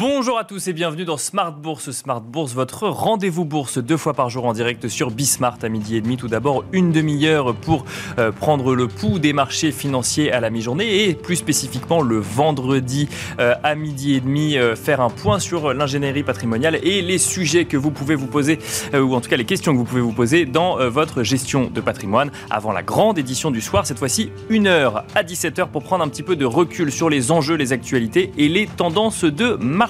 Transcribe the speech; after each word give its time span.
Bonjour 0.00 0.38
à 0.38 0.44
tous 0.44 0.66
et 0.66 0.72
bienvenue 0.72 1.04
dans 1.04 1.18
Smart 1.18 1.52
Bourse. 1.52 1.90
Smart 1.90 2.22
Bourse, 2.22 2.54
votre 2.54 2.88
rendez-vous 2.88 3.44
bourse 3.44 3.76
deux 3.76 3.98
fois 3.98 4.14
par 4.14 4.30
jour 4.30 4.46
en 4.46 4.54
direct 4.54 4.88
sur 4.88 5.10
Bismart 5.10 5.58
à 5.60 5.68
midi 5.68 5.94
et 5.94 6.00
demi. 6.00 6.16
Tout 6.16 6.26
d'abord, 6.26 6.64
une 6.72 6.90
demi-heure 6.90 7.54
pour 7.54 7.84
euh, 8.18 8.32
prendre 8.32 8.74
le 8.74 8.88
pouls 8.88 9.18
des 9.18 9.34
marchés 9.34 9.72
financiers 9.72 10.32
à 10.32 10.40
la 10.40 10.48
mi-journée 10.48 11.04
et 11.04 11.12
plus 11.12 11.36
spécifiquement 11.36 12.00
le 12.00 12.16
vendredi 12.16 13.10
euh, 13.40 13.54
à 13.62 13.74
midi 13.74 14.14
et 14.14 14.20
demi, 14.22 14.56
euh, 14.56 14.74
faire 14.74 15.02
un 15.02 15.10
point 15.10 15.38
sur 15.38 15.74
l'ingénierie 15.74 16.22
patrimoniale 16.22 16.76
et 16.82 17.02
les 17.02 17.18
sujets 17.18 17.66
que 17.66 17.76
vous 17.76 17.90
pouvez 17.90 18.14
vous 18.14 18.26
poser, 18.26 18.58
ou 18.94 19.14
en 19.14 19.20
tout 19.20 19.28
cas 19.28 19.36
les 19.36 19.44
questions 19.44 19.72
que 19.72 19.76
vous 19.76 19.84
pouvez 19.84 20.00
vous 20.00 20.14
poser 20.14 20.46
dans 20.46 20.78
votre 20.88 21.22
gestion 21.24 21.70
de 21.70 21.80
patrimoine 21.82 22.30
avant 22.48 22.72
la 22.72 22.82
grande 22.82 23.18
édition 23.18 23.50
du 23.50 23.60
soir. 23.60 23.86
Cette 23.86 23.98
fois-ci, 23.98 24.30
une 24.48 24.66
heure 24.66 25.04
à 25.14 25.22
17h 25.22 25.68
pour 25.68 25.82
prendre 25.82 26.02
un 26.02 26.08
petit 26.08 26.22
peu 26.22 26.36
de 26.36 26.46
recul 26.46 26.90
sur 26.90 27.10
les 27.10 27.30
enjeux, 27.32 27.56
les 27.56 27.74
actualités 27.74 28.32
et 28.38 28.48
les 28.48 28.66
tendances 28.66 29.24
de 29.24 29.56
marché. 29.56 29.89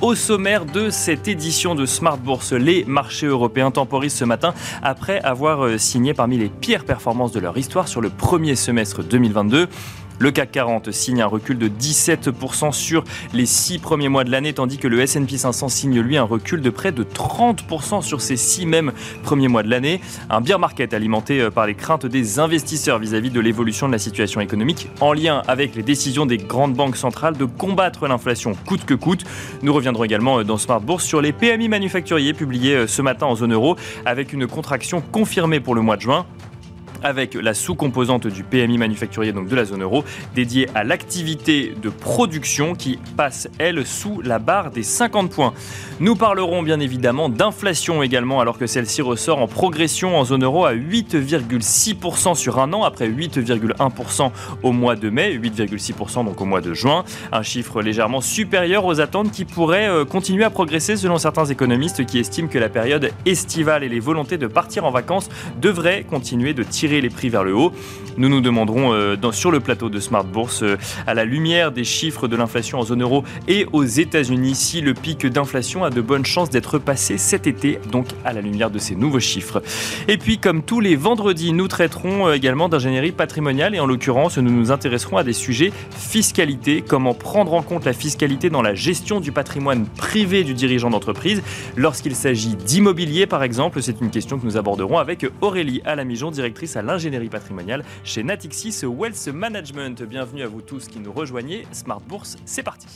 Au 0.00 0.14
sommaire 0.14 0.64
de 0.64 0.90
cette 0.90 1.28
édition 1.28 1.74
de 1.74 1.86
Smart 1.86 2.18
Bourse, 2.18 2.52
les 2.52 2.84
marchés 2.84 3.26
européens 3.26 3.70
temporisent 3.70 4.14
ce 4.14 4.24
matin 4.24 4.54
après 4.82 5.20
avoir 5.20 5.64
euh, 5.64 5.78
signé 5.78 6.14
parmi 6.14 6.38
les 6.38 6.48
pires 6.48 6.84
performances 6.84 7.32
de 7.32 7.40
leur 7.40 7.56
histoire 7.56 7.88
sur 7.88 8.00
le 8.00 8.10
premier 8.10 8.56
semestre 8.56 9.02
2022. 9.02 9.68
Le 10.22 10.30
CAC 10.30 10.52
40 10.52 10.90
signe 10.90 11.22
un 11.22 11.26
recul 11.26 11.56
de 11.56 11.66
17% 11.66 12.72
sur 12.72 13.04
les 13.32 13.46
six 13.46 13.78
premiers 13.78 14.10
mois 14.10 14.22
de 14.22 14.30
l'année, 14.30 14.52
tandis 14.52 14.76
que 14.76 14.86
le 14.86 15.00
S&P 15.00 15.38
500 15.38 15.70
signe 15.70 15.98
lui 15.98 16.18
un 16.18 16.24
recul 16.24 16.60
de 16.60 16.68
près 16.68 16.92
de 16.92 17.02
30% 17.04 18.02
sur 18.02 18.20
ces 18.20 18.36
six 18.36 18.66
mêmes 18.66 18.92
premiers 19.22 19.48
mois 19.48 19.62
de 19.62 19.70
l'année. 19.70 20.02
Un 20.28 20.42
bear 20.42 20.58
market 20.58 20.92
alimenté 20.92 21.40
euh, 21.40 21.50
par 21.50 21.66
les 21.66 21.74
craintes 21.74 22.04
des 22.04 22.38
investisseurs 22.38 22.98
vis-à-vis 22.98 23.30
de 23.30 23.40
l'évolution 23.40 23.86
de 23.86 23.92
la 23.92 23.98
situation 23.98 24.42
économique, 24.42 24.90
en 25.00 25.14
lien 25.14 25.42
avec 25.48 25.74
les 25.74 25.82
décisions 25.82 26.26
des 26.26 26.36
grandes 26.36 26.74
banques 26.74 26.98
centrales 26.98 27.38
de 27.38 27.46
combattre 27.46 28.06
l'inflation 28.06 28.52
coûte 28.66 28.84
que 28.84 28.92
coûte. 28.92 29.24
Nous 29.62 29.72
reviendrons 29.72 30.04
également 30.04 30.40
euh, 30.40 30.44
dans 30.44 30.58
Smart 30.58 30.82
Bourse 30.82 31.06
sur 31.06 31.22
les 31.22 31.32
PMI 31.32 31.70
manufacturiers 31.70 32.34
publiés 32.34 32.74
euh, 32.74 32.86
ce 32.86 33.00
matin 33.00 33.24
en 33.24 33.36
zone 33.36 33.54
euro, 33.54 33.76
avec 34.04 34.34
une 34.34 34.46
contraction 34.46 35.00
confirmée 35.00 35.60
pour 35.60 35.74
le 35.74 35.80
mois 35.80 35.96
de 35.96 36.02
juin 36.02 36.26
avec 37.02 37.34
la 37.34 37.54
sous-composante 37.54 38.26
du 38.26 38.44
PMI 38.44 38.78
manufacturier, 38.78 39.32
donc 39.32 39.48
de 39.48 39.56
la 39.56 39.64
zone 39.64 39.82
euro, 39.82 40.04
dédiée 40.34 40.68
à 40.74 40.84
l'activité 40.84 41.74
de 41.80 41.88
production 41.88 42.74
qui 42.74 42.98
passe, 43.16 43.48
elle, 43.58 43.86
sous 43.86 44.20
la 44.20 44.38
barre 44.38 44.70
des 44.70 44.82
50 44.82 45.30
points. 45.30 45.52
Nous 46.00 46.16
parlerons 46.16 46.62
bien 46.62 46.80
évidemment 46.80 47.28
d'inflation 47.28 48.02
également, 48.02 48.40
alors 48.40 48.58
que 48.58 48.66
celle-ci 48.66 49.02
ressort 49.02 49.38
en 49.38 49.46
progression 49.46 50.18
en 50.18 50.24
zone 50.24 50.44
euro 50.44 50.64
à 50.64 50.74
8,6% 50.74 52.34
sur 52.34 52.58
un 52.58 52.72
an, 52.72 52.84
après 52.84 53.08
8,1% 53.08 54.30
au 54.62 54.72
mois 54.72 54.96
de 54.96 55.10
mai, 55.10 55.36
8,6% 55.36 56.24
donc 56.24 56.40
au 56.40 56.44
mois 56.44 56.60
de 56.60 56.74
juin. 56.74 57.04
Un 57.32 57.42
chiffre 57.42 57.82
légèrement 57.82 58.20
supérieur 58.20 58.84
aux 58.84 59.00
attentes 59.00 59.30
qui 59.30 59.44
pourrait 59.44 59.88
euh, 59.88 60.04
continuer 60.04 60.44
à 60.44 60.50
progresser 60.50 60.96
selon 60.96 61.18
certains 61.18 61.44
économistes 61.44 62.06
qui 62.06 62.18
estiment 62.18 62.48
que 62.48 62.58
la 62.58 62.68
période 62.68 63.10
estivale 63.26 63.84
et 63.84 63.88
les 63.88 64.00
volontés 64.00 64.38
de 64.38 64.46
partir 64.46 64.84
en 64.84 64.90
vacances 64.90 65.28
devraient 65.60 66.04
continuer 66.04 66.54
de 66.54 66.62
tirer 66.62 66.89
les 66.98 67.10
prix 67.10 67.28
vers 67.28 67.44
le 67.44 67.54
haut. 67.54 67.72
Nous 68.16 68.28
nous 68.28 68.40
demanderons 68.40 68.92
euh, 68.92 69.16
sur 69.32 69.50
le 69.50 69.60
plateau 69.60 69.88
de 69.88 70.00
Smart 70.00 70.24
Bourse, 70.24 70.62
euh, 70.62 70.76
à 71.06 71.14
la 71.14 71.24
lumière 71.24 71.72
des 71.72 71.84
chiffres 71.84 72.26
de 72.26 72.36
l'inflation 72.36 72.80
en 72.80 72.82
zone 72.82 73.02
euro 73.02 73.24
et 73.48 73.66
aux 73.72 73.84
États-Unis, 73.84 74.54
si 74.54 74.80
le 74.80 74.94
pic 74.94 75.26
d'inflation 75.26 75.84
a 75.84 75.90
de 75.90 76.00
bonnes 76.00 76.24
chances 76.24 76.50
d'être 76.50 76.78
passé 76.78 77.18
cet 77.18 77.46
été, 77.46 77.78
donc 77.92 78.06
à 78.24 78.32
la 78.32 78.40
lumière 78.40 78.70
de 78.70 78.78
ces 78.78 78.96
nouveaux 78.96 79.20
chiffres. 79.20 79.62
Et 80.08 80.18
puis, 80.18 80.38
comme 80.38 80.62
tous 80.62 80.80
les 80.80 80.96
vendredis, 80.96 81.52
nous 81.52 81.68
traiterons 81.68 82.28
euh, 82.28 82.34
également 82.34 82.68
d'ingénierie 82.68 83.12
patrimoniale 83.12 83.74
et 83.74 83.80
en 83.80 83.86
l'occurrence, 83.86 84.38
nous 84.38 84.50
nous 84.50 84.72
intéresserons 84.72 85.16
à 85.16 85.24
des 85.24 85.32
sujets 85.32 85.72
fiscalité, 85.96 86.82
comment 86.86 87.14
prendre 87.14 87.54
en 87.54 87.62
compte 87.62 87.84
la 87.84 87.92
fiscalité 87.92 88.50
dans 88.50 88.62
la 88.62 88.74
gestion 88.74 89.20
du 89.20 89.32
patrimoine 89.32 89.86
privé 89.86 90.42
du 90.44 90.54
dirigeant 90.54 90.90
d'entreprise. 90.90 91.42
Lorsqu'il 91.76 92.16
s'agit 92.16 92.56
d'immobilier, 92.56 93.26
par 93.26 93.42
exemple, 93.42 93.82
c'est 93.82 94.00
une 94.00 94.10
question 94.10 94.38
que 94.38 94.44
nous 94.44 94.56
aborderons 94.56 94.98
avec 94.98 95.26
Aurélie 95.40 95.80
Alamijon, 95.84 96.30
directrice 96.30 96.76
à 96.76 96.79
l'ingénierie 96.82 97.28
patrimoniale 97.28 97.84
chez 98.04 98.22
Natixis 98.22 98.84
Wealth 98.84 99.28
Management. 99.28 100.02
Bienvenue 100.02 100.42
à 100.42 100.48
vous 100.48 100.62
tous 100.62 100.88
qui 100.88 100.98
nous 100.98 101.12
rejoignez. 101.12 101.66
Smart 101.72 102.00
Bourse, 102.00 102.36
c'est 102.44 102.62
parti. 102.62 102.88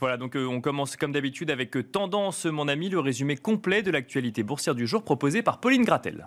Voilà, 0.00 0.16
donc 0.16 0.34
euh, 0.34 0.46
on 0.46 0.62
commence 0.62 0.96
comme 0.96 1.12
d'habitude 1.12 1.50
avec 1.50 1.76
euh, 1.76 1.82
Tendance, 1.82 2.46
mon 2.46 2.68
ami, 2.68 2.88
le 2.88 3.00
résumé 3.00 3.36
complet 3.36 3.82
de 3.82 3.90
l'actualité 3.90 4.42
boursière 4.42 4.74
du 4.74 4.86
jour 4.86 5.02
proposé 5.02 5.42
par 5.42 5.60
Pauline 5.60 5.84
Gratel. 5.84 6.26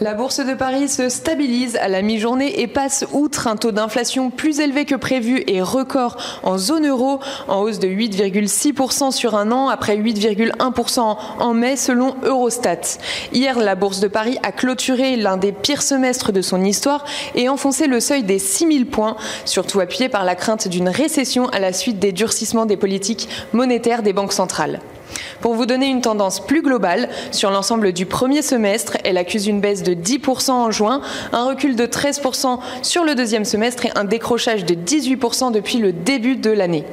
La 0.00 0.14
bourse 0.14 0.44
de 0.44 0.54
Paris 0.54 0.88
se 0.88 1.08
stabilise 1.08 1.76
à 1.76 1.86
la 1.86 2.02
mi-journée 2.02 2.60
et 2.60 2.66
passe 2.66 3.04
outre 3.12 3.46
un 3.46 3.56
taux 3.56 3.70
d'inflation 3.70 4.30
plus 4.30 4.58
élevé 4.58 4.84
que 4.84 4.96
prévu 4.96 5.44
et 5.46 5.62
record 5.62 6.16
en 6.42 6.58
zone 6.58 6.88
euro, 6.88 7.20
en 7.46 7.60
hausse 7.60 7.78
de 7.78 7.86
8,6% 7.86 9.12
sur 9.12 9.36
un 9.36 9.52
an 9.52 9.68
après 9.68 9.96
8,1% 9.96 11.16
en 11.38 11.54
mai 11.54 11.76
selon 11.76 12.16
Eurostat. 12.24 12.98
Hier, 13.32 13.58
la 13.58 13.76
bourse 13.76 14.00
de 14.00 14.08
Paris 14.08 14.38
a 14.42 14.50
clôturé 14.50 15.14
l'un 15.16 15.36
des 15.36 15.52
pires 15.52 15.82
semestres 15.82 16.32
de 16.32 16.42
son 16.42 16.64
histoire 16.64 17.04
et 17.36 17.48
enfoncé 17.48 17.86
le 17.86 18.00
seuil 18.00 18.24
des 18.24 18.40
6000 18.40 18.86
points, 18.86 19.16
surtout 19.44 19.78
appuyé 19.78 20.08
par 20.08 20.24
la 20.24 20.34
crainte 20.34 20.66
d'une 20.66 20.88
récession 20.88 21.48
à 21.50 21.60
la 21.60 21.72
suite 21.72 22.00
des 22.00 22.12
durcissements 22.12 22.66
des 22.66 22.76
politiques 22.76 23.28
monétaires 23.52 24.02
des 24.02 24.12
banques 24.12 24.32
centrales. 24.32 24.80
Pour 25.40 25.54
vous 25.54 25.66
donner 25.66 25.86
une 25.86 26.00
tendance 26.00 26.40
plus 26.40 26.62
globale, 26.62 27.08
sur 27.30 27.50
l'ensemble 27.50 27.92
du 27.92 28.06
premier 28.06 28.42
semestre, 28.42 28.96
elle 29.04 29.18
accuse 29.18 29.46
une 29.46 29.60
baisse 29.60 29.82
de 29.82 29.94
10% 29.94 30.50
en 30.50 30.70
juin, 30.70 31.00
un 31.32 31.44
recul 31.44 31.76
de 31.76 31.86
13% 31.86 32.58
sur 32.82 33.04
le 33.04 33.14
deuxième 33.14 33.44
semestre 33.44 33.86
et 33.86 33.92
un 33.94 34.04
décrochage 34.04 34.64
de 34.64 34.74
18% 34.74 35.52
depuis 35.52 35.78
le 35.78 35.92
début 35.92 36.36
de 36.36 36.50
l'année. 36.50 36.84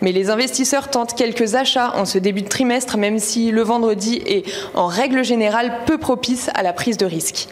Mais 0.00 0.12
les 0.12 0.30
investisseurs 0.30 0.88
tentent 0.90 1.14
quelques 1.14 1.54
achats 1.54 1.92
en 1.96 2.04
ce 2.04 2.18
début 2.18 2.42
de 2.42 2.48
trimestre, 2.48 2.96
même 2.96 3.18
si 3.18 3.50
le 3.50 3.62
vendredi 3.62 4.22
est 4.26 4.44
en 4.74 4.86
règle 4.86 5.24
générale 5.24 5.80
peu 5.86 5.98
propice 5.98 6.50
à 6.54 6.62
la 6.62 6.72
prise 6.72 6.96
de 6.96 7.06
risque. 7.06 7.48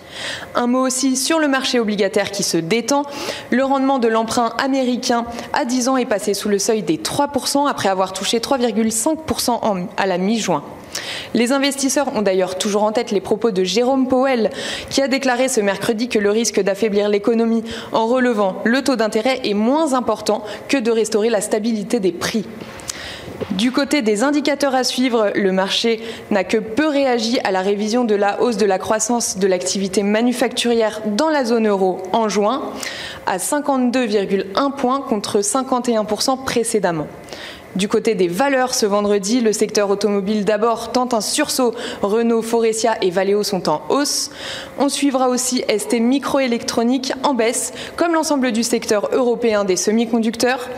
Un 0.55 0.67
mot 0.67 0.87
aussi 0.87 1.17
sur 1.17 1.39
le 1.39 1.49
marché 1.49 1.81
obligataire 1.81 2.31
qui 2.31 2.43
se 2.43 2.57
détend. 2.57 3.05
Le 3.51 3.65
rendement 3.65 3.99
de 3.99 4.09
l'emprunt 4.09 4.53
américain 4.59 5.25
à 5.53 5.65
10 5.65 5.89
ans 5.89 5.97
est 5.97 6.05
passé 6.05 6.35
sous 6.35 6.49
le 6.49 6.59
seuil 6.59 6.83
des 6.83 6.99
3% 6.99 7.69
après 7.69 7.89
avoir 7.89 8.13
touché 8.13 8.39
3,5% 8.39 9.87
à 9.97 10.07
la 10.07 10.19
mi-juin. 10.19 10.63
Les 11.35 11.51
investisseurs 11.51 12.15
ont 12.15 12.23
d'ailleurs 12.23 12.57
toujours 12.57 12.85
en 12.85 12.93
tête 12.93 13.11
les 13.11 13.21
propos 13.21 13.51
de 13.51 13.65
Jérôme 13.65 14.07
Powell, 14.07 14.51
qui 14.89 15.03
a 15.03 15.09
déclaré 15.09 15.49
ce 15.49 15.61
mercredi 15.61 16.09
que 16.09 16.21
le 16.21 16.31
risque 16.31 16.61
d'affaiblir 16.61 17.09
l'économie 17.09 17.65
en 17.91 18.07
relevant 18.07 18.63
le 18.65 18.83
taux 18.83 18.95
d'intérêt 18.95 19.41
est 19.45 19.55
moins 19.55 19.95
important 19.95 20.45
que 20.69 20.77
de 20.77 20.93
restaurer 20.93 21.31
la 21.31 21.41
stabilité 21.41 21.99
des 21.99 22.13
prix. 22.13 22.47
Du 23.51 23.73
côté 23.73 24.01
des 24.01 24.23
indicateurs 24.23 24.77
à 24.77 24.85
suivre, 24.85 25.33
le 25.35 25.51
marché 25.51 26.01
n'a 26.31 26.45
que 26.45 26.57
peu 26.57 26.87
réagi 26.87 27.41
à 27.43 27.51
la 27.51 27.63
révision 27.63 28.05
de 28.05 28.15
la 28.15 28.41
hausse 28.41 28.57
de 28.57 28.67
la 28.67 28.79
croissance 28.79 29.39
de 29.39 29.47
l'activité 29.49 30.05
manufacturière 30.05 31.03
dans 31.05 31.31
la 31.31 31.45
zone 31.45 31.67
euro 31.67 32.01
en 32.13 32.29
juin, 32.29 32.63
à 33.27 33.39
52,1 33.39 34.77
points 34.77 35.01
contre 35.01 35.41
51% 35.41 36.45
précédemment. 36.45 37.09
Du 37.77 37.89
côté 37.89 38.15
des 38.15 38.29
valeurs, 38.29 38.73
ce 38.73 38.87
vendredi, 38.87 39.41
le 39.41 39.53
secteur 39.53 39.91
automobile 39.91 40.45
d'abord 40.45 40.93
tente 40.93 41.13
un 41.13 41.21
sursaut. 41.21 41.75
Renault, 42.03 42.43
Forestia 42.43 42.97
et 43.03 43.11
Valeo 43.11 43.43
sont 43.43 43.69
en 43.69 43.83
hausse. 43.89 44.31
On 44.79 44.89
suivra 44.89 45.29
aussi 45.29 45.65
ST 45.69 45.95
Microélectronique 46.01 47.13
en 47.25 47.35
baisse, 47.35 47.73
comme 47.97 48.15
l'ensemble 48.15 48.53
du 48.53 48.63
secteur 48.63 49.09
européen 49.13 49.65
des 49.65 49.77
semi-conducteurs. 49.77 50.69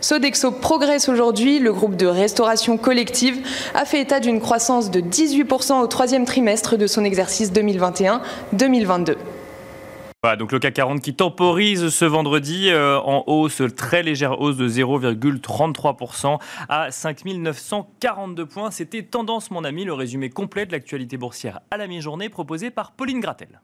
Sodexo 0.00 0.50
progresse 0.50 1.10
aujourd'hui. 1.10 1.58
Le 1.58 1.72
groupe 1.72 1.96
de 1.96 2.06
restauration 2.06 2.78
collective 2.78 3.38
a 3.74 3.84
fait 3.84 4.00
état 4.00 4.20
d'une 4.20 4.40
croissance 4.40 4.90
de 4.90 5.00
18% 5.00 5.82
au 5.82 5.86
troisième 5.86 6.24
trimestre 6.24 6.78
de 6.78 6.86
son 6.86 7.04
exercice 7.04 7.52
2021-2022 7.52 9.16
donc 10.34 10.50
le 10.50 10.58
CAC 10.58 10.74
40 10.74 11.00
qui 11.00 11.14
temporise 11.14 11.90
ce 11.90 12.04
vendredi 12.04 12.70
euh, 12.70 12.98
en 12.98 13.22
hausse, 13.28 13.62
très 13.76 14.02
légère 14.02 14.40
hausse 14.40 14.56
de 14.56 14.68
0,33% 14.68 16.38
à 16.68 16.90
5942 16.90 18.46
points. 18.46 18.70
C'était 18.72 19.04
Tendance, 19.04 19.52
mon 19.52 19.62
ami, 19.62 19.84
le 19.84 19.92
résumé 19.92 20.28
complet 20.28 20.66
de 20.66 20.72
l'actualité 20.72 21.16
boursière 21.16 21.60
à 21.70 21.76
la 21.76 21.86
mi-journée 21.86 22.28
proposé 22.28 22.70
par 22.70 22.92
Pauline 22.92 23.20
Gratel. 23.20 23.60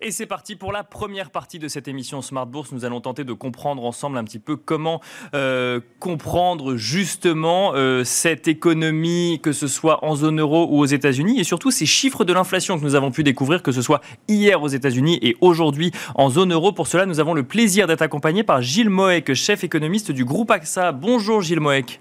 Et 0.00 0.12
c'est 0.12 0.26
parti 0.26 0.54
pour 0.54 0.70
la 0.70 0.84
première 0.84 1.30
partie 1.30 1.58
de 1.58 1.66
cette 1.66 1.88
émission 1.88 2.22
Smart 2.22 2.46
Bourse. 2.46 2.70
Nous 2.72 2.84
allons 2.84 3.00
tenter 3.00 3.24
de 3.24 3.32
comprendre 3.32 3.84
ensemble 3.84 4.16
un 4.16 4.24
petit 4.24 4.38
peu 4.38 4.56
comment 4.56 5.00
euh, 5.34 5.80
comprendre 5.98 6.76
justement 6.76 7.72
euh, 7.74 8.04
cette 8.04 8.46
économie, 8.46 9.40
que 9.42 9.52
ce 9.52 9.66
soit 9.66 10.04
en 10.04 10.14
zone 10.14 10.40
euro 10.40 10.68
ou 10.70 10.78
aux 10.78 10.86
États-Unis, 10.86 11.40
et 11.40 11.44
surtout 11.44 11.72
ces 11.72 11.86
chiffres 11.86 12.24
de 12.24 12.32
l'inflation 12.32 12.78
que 12.78 12.84
nous 12.84 12.94
avons 12.94 13.10
pu 13.10 13.24
découvrir, 13.24 13.62
que 13.62 13.72
ce 13.72 13.82
soit 13.82 14.00
hier 14.28 14.62
aux 14.62 14.68
États-Unis 14.68 15.18
et 15.20 15.36
aujourd'hui 15.40 15.90
en 16.14 16.30
zone 16.30 16.52
euro. 16.52 16.72
Pour 16.72 16.86
cela, 16.86 17.04
nous 17.04 17.18
avons 17.18 17.34
le 17.34 17.42
plaisir 17.42 17.86
d'être 17.88 18.02
accompagné 18.02 18.44
par 18.44 18.62
Gilles 18.62 18.90
Moek, 18.90 19.34
chef 19.34 19.64
économiste 19.64 20.12
du 20.12 20.24
groupe 20.24 20.50
AXA. 20.50 20.92
Bonjour 20.92 21.42
Gilles 21.42 21.60
Moek. 21.60 22.00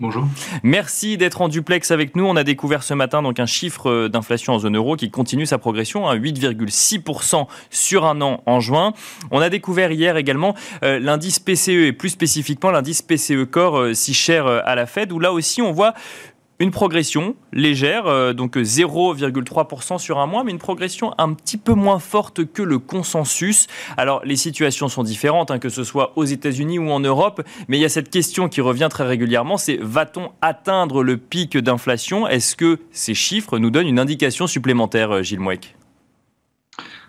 Bonjour. 0.00 0.28
Merci 0.62 1.16
d'être 1.16 1.40
en 1.40 1.48
duplex 1.48 1.90
avec 1.90 2.14
nous. 2.14 2.24
On 2.24 2.36
a 2.36 2.44
découvert 2.44 2.84
ce 2.84 2.94
matin 2.94 3.20
donc 3.20 3.40
un 3.40 3.46
chiffre 3.46 3.90
euh, 3.90 4.08
d'inflation 4.08 4.52
en 4.52 4.60
zone 4.60 4.76
euro 4.76 4.94
qui 4.94 5.10
continue 5.10 5.44
sa 5.44 5.58
progression 5.58 6.06
à 6.06 6.14
8,6% 6.14 7.48
sur 7.70 8.04
un 8.04 8.20
an 8.20 8.40
en 8.46 8.60
juin. 8.60 8.92
On 9.32 9.40
a 9.40 9.50
découvert 9.50 9.90
hier 9.90 10.16
également 10.16 10.54
euh, 10.84 11.00
l'indice 11.00 11.40
PCE 11.40 11.86
et 11.86 11.92
plus 11.92 12.10
spécifiquement 12.10 12.70
l'indice 12.70 13.02
PCE 13.02 13.44
Core 13.50 13.78
euh, 13.78 13.94
si 13.94 14.14
cher 14.14 14.46
à 14.46 14.76
la 14.76 14.86
Fed 14.86 15.10
où 15.10 15.18
là 15.18 15.32
aussi 15.32 15.62
on 15.62 15.72
voit 15.72 15.94
une 16.60 16.70
progression 16.70 17.36
légère, 17.52 18.06
euh, 18.06 18.32
donc 18.32 18.56
0,3% 18.56 19.98
sur 19.98 20.18
un 20.18 20.26
mois, 20.26 20.44
mais 20.44 20.50
une 20.50 20.58
progression 20.58 21.14
un 21.18 21.32
petit 21.32 21.56
peu 21.56 21.72
moins 21.72 21.98
forte 21.98 22.44
que 22.44 22.62
le 22.62 22.78
consensus. 22.78 23.66
Alors 23.96 24.22
les 24.24 24.36
situations 24.36 24.88
sont 24.88 25.04
différentes, 25.04 25.50
hein, 25.50 25.58
que 25.58 25.68
ce 25.68 25.84
soit 25.84 26.12
aux 26.16 26.24
États-Unis 26.24 26.78
ou 26.78 26.90
en 26.90 27.00
Europe, 27.00 27.42
mais 27.68 27.78
il 27.78 27.80
y 27.80 27.84
a 27.84 27.88
cette 27.88 28.10
question 28.10 28.48
qui 28.48 28.60
revient 28.60 28.88
très 28.90 29.06
régulièrement, 29.06 29.56
c'est 29.56 29.78
va-t-on 29.80 30.30
atteindre 30.42 31.02
le 31.02 31.16
pic 31.16 31.56
d'inflation? 31.56 32.26
Est-ce 32.26 32.56
que 32.56 32.78
ces 32.90 33.14
chiffres 33.14 33.58
nous 33.58 33.70
donnent 33.70 33.88
une 33.88 34.00
indication 34.00 34.46
supplémentaire, 34.46 35.12
euh, 35.12 35.22
Gilles 35.22 35.40
Mouek 35.40 35.77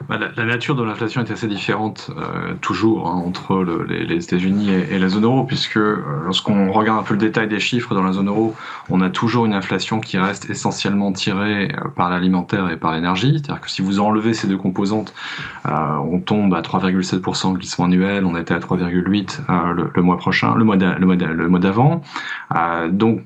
bah, 0.07 0.17
la, 0.17 0.45
nature 0.45 0.75
de 0.75 0.83
l'inflation 0.83 1.21
est 1.21 1.29
assez 1.29 1.47
différente 1.47 2.09
euh, 2.17 2.53
toujours 2.61 3.07
hein, 3.07 3.21
entre 3.25 3.63
les, 3.87 4.23
États-Unis 4.23 4.69
et, 4.69 4.97
la 4.97 5.09
zone 5.09 5.25
euro, 5.25 5.43
puisque 5.43 5.77
euh, 5.77 5.97
lorsqu'on 6.23 6.71
regarde 6.71 6.99
un 6.99 7.03
peu 7.03 7.13
le 7.13 7.19
détail 7.19 7.47
des 7.47 7.59
chiffres 7.59 7.93
dans 7.93 8.03
la 8.03 8.13
zone 8.13 8.29
euro, 8.29 8.55
on 8.89 9.01
a 9.01 9.09
toujours 9.09 9.45
une 9.45 9.53
inflation 9.53 9.99
qui 9.99 10.17
reste 10.17 10.49
essentiellement 10.49 11.11
tirée 11.11 11.71
euh, 11.71 11.89
par 11.89 12.09
l'alimentaire 12.09 12.69
et 12.69 12.77
par 12.77 12.93
l'énergie. 12.93 13.33
C'est-à-dire 13.33 13.61
que 13.61 13.69
si 13.69 13.81
vous 13.81 13.99
enlevez 13.99 14.33
ces 14.33 14.47
deux 14.47 14.57
composantes, 14.57 15.13
on 15.65 16.19
tombe 16.19 16.53
à 16.53 16.61
3,7% 16.61 17.53
de 17.53 17.57
glissement 17.57 17.85
annuel, 17.85 18.25
on 18.25 18.35
était 18.37 18.53
à 18.53 18.59
3,8% 18.59 19.91
le, 19.93 20.01
mois 20.01 20.17
prochain, 20.17 20.55
le 20.55 20.63
mois 20.63 21.59
d'avant. 21.59 22.01
donc 22.89 23.21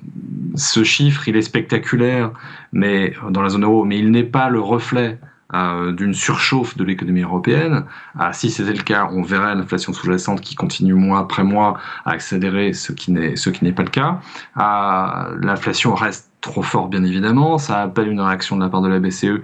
ce 0.55 0.83
chiffre, 0.83 1.27
il 1.27 1.35
est 1.35 1.41
spectaculaire, 1.41 2.31
mais 2.71 3.13
dans 3.29 3.41
la 3.41 3.49
zone 3.49 3.63
euro, 3.63 3.85
mais 3.85 3.99
il 3.99 4.11
n'est 4.11 4.23
pas 4.23 4.49
le 4.49 4.59
reflet 4.59 5.19
euh, 5.23 5.32
d'une 5.53 6.13
surchauffe 6.13 6.77
de 6.77 6.83
l'économie 6.83 7.21
européenne. 7.21 7.85
Ah, 8.17 8.33
si 8.33 8.49
c'était 8.49 8.73
le 8.73 8.83
cas, 8.83 9.09
on 9.11 9.21
verrait 9.21 9.55
l'inflation 9.55 9.93
sous-jacente 9.93 10.41
qui 10.41 10.55
continue 10.55 10.93
mois 10.93 11.19
après 11.19 11.43
mois 11.43 11.77
à 12.05 12.11
accélérer, 12.11 12.73
ce 12.73 12.91
qui 12.91 13.11
n'est 13.11 13.71
pas 13.71 13.83
le 13.83 13.89
cas. 13.89 14.19
Ah, 14.55 15.29
l'inflation 15.39 15.93
reste 15.95 16.29
trop 16.41 16.61
fort 16.61 16.89
bien 16.89 17.03
évidemment, 17.05 17.57
ça 17.57 17.81
appelle 17.81 18.09
une 18.09 18.19
réaction 18.19 18.57
de 18.57 18.61
la 18.61 18.69
part 18.69 18.81
de 18.81 18.89
la 18.89 18.99
BCE, 18.99 19.41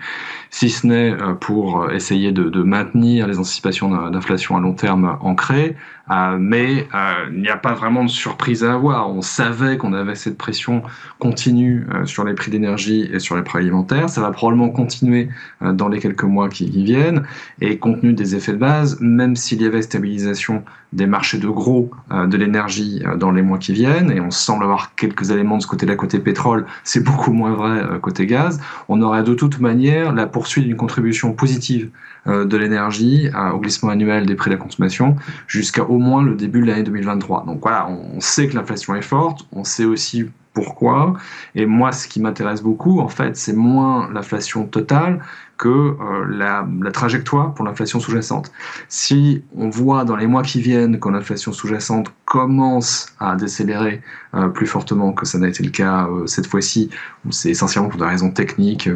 si 0.49 0.69
ce 0.69 0.85
n'est 0.85 1.11
euh, 1.13 1.33
pour 1.33 1.89
essayer 1.91 2.33
de 2.33 2.61
maintenir 2.61 3.25
les 3.25 3.39
anticipations 3.39 4.09
d'inflation 4.09 4.57
à 4.57 4.59
long 4.59 4.73
terme 4.73 5.17
ancrées, 5.21 5.77
euh, 6.11 6.37
mais 6.39 6.87
euh, 6.95 7.29
il 7.31 7.41
n'y 7.41 7.49
a 7.49 7.57
pas 7.57 7.73
vraiment 7.73 8.03
de 8.03 8.09
surprise 8.09 8.63
à 8.63 8.73
avoir. 8.73 9.09
On 9.09 9.21
savait 9.21 9.77
qu'on 9.77 9.93
avait 9.93 10.15
cette 10.15 10.37
pression 10.37 10.81
continue 11.19 11.85
euh, 11.93 12.05
sur 12.05 12.23
les 12.23 12.33
prix 12.33 12.49
d'énergie 12.49 13.09
et 13.13 13.19
sur 13.19 13.35
les 13.35 13.43
prix 13.43 13.59
alimentaires. 13.59 14.09
Ça 14.09 14.21
va 14.21 14.31
probablement 14.31 14.69
continuer 14.69 15.29
dans 15.61 15.87
les 15.87 15.99
quelques 15.99 16.23
mois 16.23 16.49
qui, 16.49 16.69
qui, 16.69 16.83
viennent. 16.83 17.23
Et 17.61 17.77
compte 17.77 18.01
tenu 18.01 18.13
des 18.13 18.35
effets 18.35 18.53
de 18.53 18.57
base, 18.57 18.99
même 19.01 19.35
s'il 19.35 19.61
y 19.61 19.65
avait 19.65 19.81
stabilisation 19.81 20.63
des 20.91 21.05
marchés 21.05 21.37
de 21.37 21.47
gros 21.47 21.91
de 22.09 22.37
l'énergie 22.37 23.03
dans 23.17 23.31
les 23.31 23.43
mois 23.43 23.59
qui 23.59 23.73
viennent, 23.73 24.11
et 24.11 24.19
on 24.19 24.31
semble 24.31 24.63
avoir 24.63 24.95
quelques 24.95 25.29
éléments 25.29 25.57
de 25.57 25.61
ce 25.61 25.67
côté-là 25.67 25.95
côté 25.95 26.17
pétrole, 26.19 26.65
c'est 26.83 27.03
beaucoup 27.03 27.31
moins 27.31 27.53
vrai 27.53 27.99
côté 28.01 28.25
gaz, 28.25 28.59
on 28.87 29.01
aurait 29.01 29.23
de 29.23 29.33
toute 29.33 29.59
manière 29.59 30.13
la 30.13 30.25
poursuite 30.25 30.65
d'une 30.65 30.77
contribution 30.77 31.33
positive 31.33 31.89
de 32.29 32.57
l'énergie 32.57 33.29
au 33.53 33.59
glissement 33.59 33.89
annuel 33.89 34.25
des 34.25 34.35
prix 34.35 34.49
de 34.49 34.55
la 34.55 34.61
consommation 34.61 35.15
jusqu'à 35.47 35.83
au 35.83 35.97
moins 35.97 36.23
le 36.23 36.35
début 36.35 36.61
de 36.61 36.67
l'année 36.67 36.83
2023. 36.83 37.45
Donc 37.45 37.59
voilà, 37.61 37.87
on 37.89 38.19
sait 38.19 38.47
que 38.47 38.55
l'inflation 38.55 38.95
est 38.95 39.01
forte, 39.01 39.47
on 39.51 39.63
sait 39.63 39.85
aussi 39.85 40.25
pourquoi. 40.53 41.13
Et 41.55 41.65
moi, 41.65 41.91
ce 41.91 42.07
qui 42.07 42.19
m'intéresse 42.21 42.61
beaucoup, 42.61 42.99
en 42.99 43.07
fait, 43.07 43.37
c'est 43.37 43.53
moins 43.53 44.09
l'inflation 44.11 44.65
totale 44.65 45.21
que 45.57 45.67
euh, 45.69 46.25
la, 46.29 46.65
trajectoire 46.91 47.53
pour 47.53 47.65
l'inflation 47.65 47.99
sous-jacente. 47.99 48.51
Si 48.87 49.43
on 49.55 49.69
voit 49.69 50.05
dans 50.05 50.15
les 50.15 50.27
mois 50.27 50.41
qui 50.41 50.61
viennent 50.61 50.99
que 50.99 51.09
l'inflation 51.09 51.51
sous-jacente 51.51 52.13
commence 52.25 53.13
à 53.19 53.35
décélérer 53.35 54.01
euh, 54.33 54.47
plus 54.47 54.67
fortement 54.67 55.11
que 55.11 55.25
ça 55.25 55.37
n'a 55.37 55.49
été 55.49 55.63
le 55.63 55.69
cas 55.69 56.07
euh, 56.07 56.25
cette 56.27 56.47
fois-ci, 56.47 56.89
c'est 57.29 57.49
essentiellement 57.49 57.89
pour 57.89 57.99
des 57.99 58.05
raisons 58.05 58.31
techniques, 58.31 58.89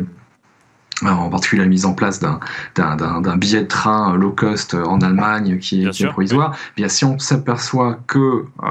en 1.02 1.30
particulier 1.30 1.64
la 1.64 1.70
mise 1.70 1.86
en 1.86 1.94
place 1.94 2.20
d'un 2.20 3.38
billet 3.38 3.64
de 3.64 3.68
train 3.68 4.16
low 4.16 4.32
cost 4.32 4.74
en 4.74 5.02
Allemagne 5.02 5.58
qui 5.60 5.86
est, 5.86 6.08
provisoire, 6.08 6.56
bien 6.76 6.88
si 6.88 7.06
on 7.06 7.20
s'aperçoit 7.20 8.00
que 8.08 8.46
euh, 8.64 8.68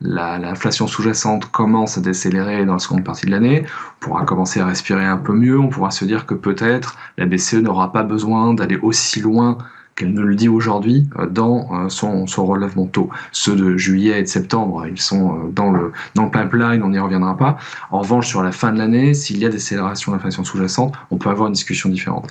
l'inflation 0.00 0.86
sous-jacente 0.86 1.50
commence 1.50 1.98
à 1.98 2.00
décélérer 2.00 2.64
dans 2.64 2.74
la 2.74 2.78
seconde 2.78 3.04
partie 3.04 3.26
de 3.26 3.30
l'année, 3.30 3.64
on 4.00 4.04
pourra 4.04 4.24
commencer 4.24 4.60
à 4.60 4.66
respirer 4.66 5.04
un 5.04 5.18
peu 5.18 5.32
mieux, 5.32 5.58
on 5.58 5.68
pourra 5.68 5.90
se 5.90 6.04
dire 6.04 6.26
que 6.26 6.34
peut-être 6.34 6.96
la 7.18 7.26
BCE 7.26 7.54
n'aura 7.54 7.92
pas 7.92 8.02
besoin 8.02 8.54
d'aller 8.54 8.78
aussi 8.80 9.20
loin 9.20 9.58
qu'elle 9.96 10.12
ne 10.12 10.20
le 10.20 10.36
dit 10.36 10.48
aujourd'hui 10.48 11.08
euh, 11.18 11.26
dans 11.26 11.68
euh, 11.72 11.88
son, 11.88 12.26
son 12.26 12.46
relèvement 12.46 12.86
tôt. 12.86 13.08
Ceux 13.32 13.56
de 13.56 13.76
juillet 13.76 14.20
et 14.20 14.22
de 14.22 14.28
septembre, 14.28 14.86
ils 14.86 15.00
sont 15.00 15.34
euh, 15.34 15.50
dans 15.50 15.72
le, 15.72 15.92
dans 16.14 16.24
le 16.24 16.30
pipeline, 16.30 16.82
on 16.82 16.90
n'y 16.90 16.98
reviendra 16.98 17.36
pas. 17.36 17.56
En 17.90 18.00
revanche, 18.00 18.28
sur 18.28 18.42
la 18.42 18.52
fin 18.52 18.72
de 18.72 18.78
l'année, 18.78 19.14
s'il 19.14 19.38
y 19.38 19.46
a 19.46 19.48
des 19.48 19.56
accélérations 19.56 20.12
d'inflation 20.12 20.44
sous-jacente, 20.44 20.94
on 21.10 21.16
peut 21.16 21.30
avoir 21.30 21.48
une 21.48 21.54
discussion 21.54 21.88
différente. 21.88 22.30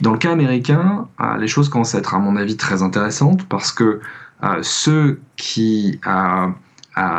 Dans 0.00 0.12
le 0.12 0.18
cas 0.18 0.32
américain, 0.32 1.06
les 1.38 1.46
choses 1.46 1.68
commencent 1.68 1.94
à 1.94 1.98
être, 1.98 2.14
à 2.14 2.18
mon 2.18 2.36
avis, 2.36 2.56
très 2.56 2.82
intéressantes 2.82 3.46
parce 3.48 3.70
que 3.72 4.00
ceux 4.62 5.20
qui 5.36 6.00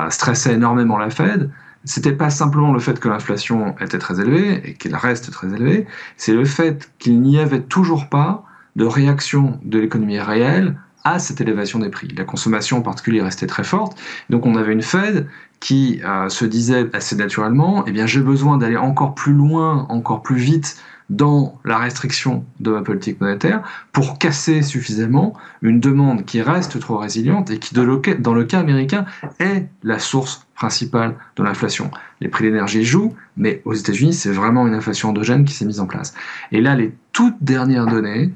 stressaient 0.09 0.53
énormément 0.53 0.97
la 0.97 1.09
Fed, 1.09 1.49
c'était 1.85 2.13
pas 2.13 2.29
simplement 2.29 2.73
le 2.73 2.79
fait 2.79 2.99
que 2.99 3.07
l'inflation 3.07 3.75
était 3.79 3.99
très 3.99 4.19
élevée 4.19 4.61
et 4.65 4.73
qu'elle 4.73 4.95
reste 4.95 5.31
très 5.31 5.47
élevée, 5.47 5.85
c'est 6.17 6.33
le 6.33 6.45
fait 6.45 6.91
qu'il 6.99 7.21
n'y 7.21 7.39
avait 7.39 7.61
toujours 7.61 8.09
pas 8.09 8.43
de 8.75 8.85
réaction 8.85 9.59
de 9.63 9.79
l'économie 9.79 10.19
réelle 10.19 10.77
à 11.03 11.19
cette 11.19 11.41
élévation 11.41 11.79
des 11.79 11.89
prix. 11.89 12.07
La 12.15 12.23
consommation 12.23 12.77
en 12.77 12.81
particulier 12.81 13.21
restait 13.21 13.47
très 13.47 13.63
forte. 13.63 13.99
Donc 14.29 14.45
on 14.45 14.55
avait 14.55 14.73
une 14.73 14.81
Fed 14.81 15.27
qui 15.59 16.01
euh, 16.03 16.29
se 16.29 16.45
disait 16.45 16.89
assez 16.93 17.15
naturellement, 17.15 17.83
eh 17.87 17.91
bien 17.91 18.05
j'ai 18.05 18.21
besoin 18.21 18.57
d'aller 18.57 18.77
encore 18.77 19.15
plus 19.15 19.33
loin, 19.33 19.85
encore 19.89 20.21
plus 20.21 20.37
vite 20.37 20.77
dans 21.09 21.59
la 21.65 21.77
restriction 21.77 22.45
de 22.59 22.71
ma 22.71 22.81
politique 22.81 23.19
monétaire 23.19 23.61
pour 23.91 24.17
casser 24.17 24.61
suffisamment 24.61 25.33
une 25.61 25.79
demande 25.79 26.25
qui 26.25 26.41
reste 26.41 26.79
trop 26.79 26.97
résiliente 26.97 27.51
et 27.51 27.59
qui, 27.59 27.75
dans 27.75 28.33
le 28.33 28.43
cas 28.45 28.59
américain, 28.59 29.05
est 29.39 29.67
la 29.83 29.99
source 29.99 30.47
principale 30.55 31.15
de 31.35 31.43
l'inflation. 31.43 31.91
Les 32.21 32.29
prix 32.29 32.45
de 32.45 32.49
l'énergie 32.49 32.83
jouent, 32.83 33.13
mais 33.35 33.61
aux 33.65 33.73
États-Unis, 33.73 34.13
c'est 34.13 34.31
vraiment 34.31 34.65
une 34.65 34.73
inflation 34.73 35.09
endogène 35.09 35.43
qui 35.45 35.53
s'est 35.53 35.65
mise 35.65 35.79
en 35.79 35.87
place. 35.87 36.13
Et 36.51 36.61
là, 36.61 36.75
les 36.75 36.93
toutes 37.11 37.37
dernières 37.41 37.85
données 37.85 38.33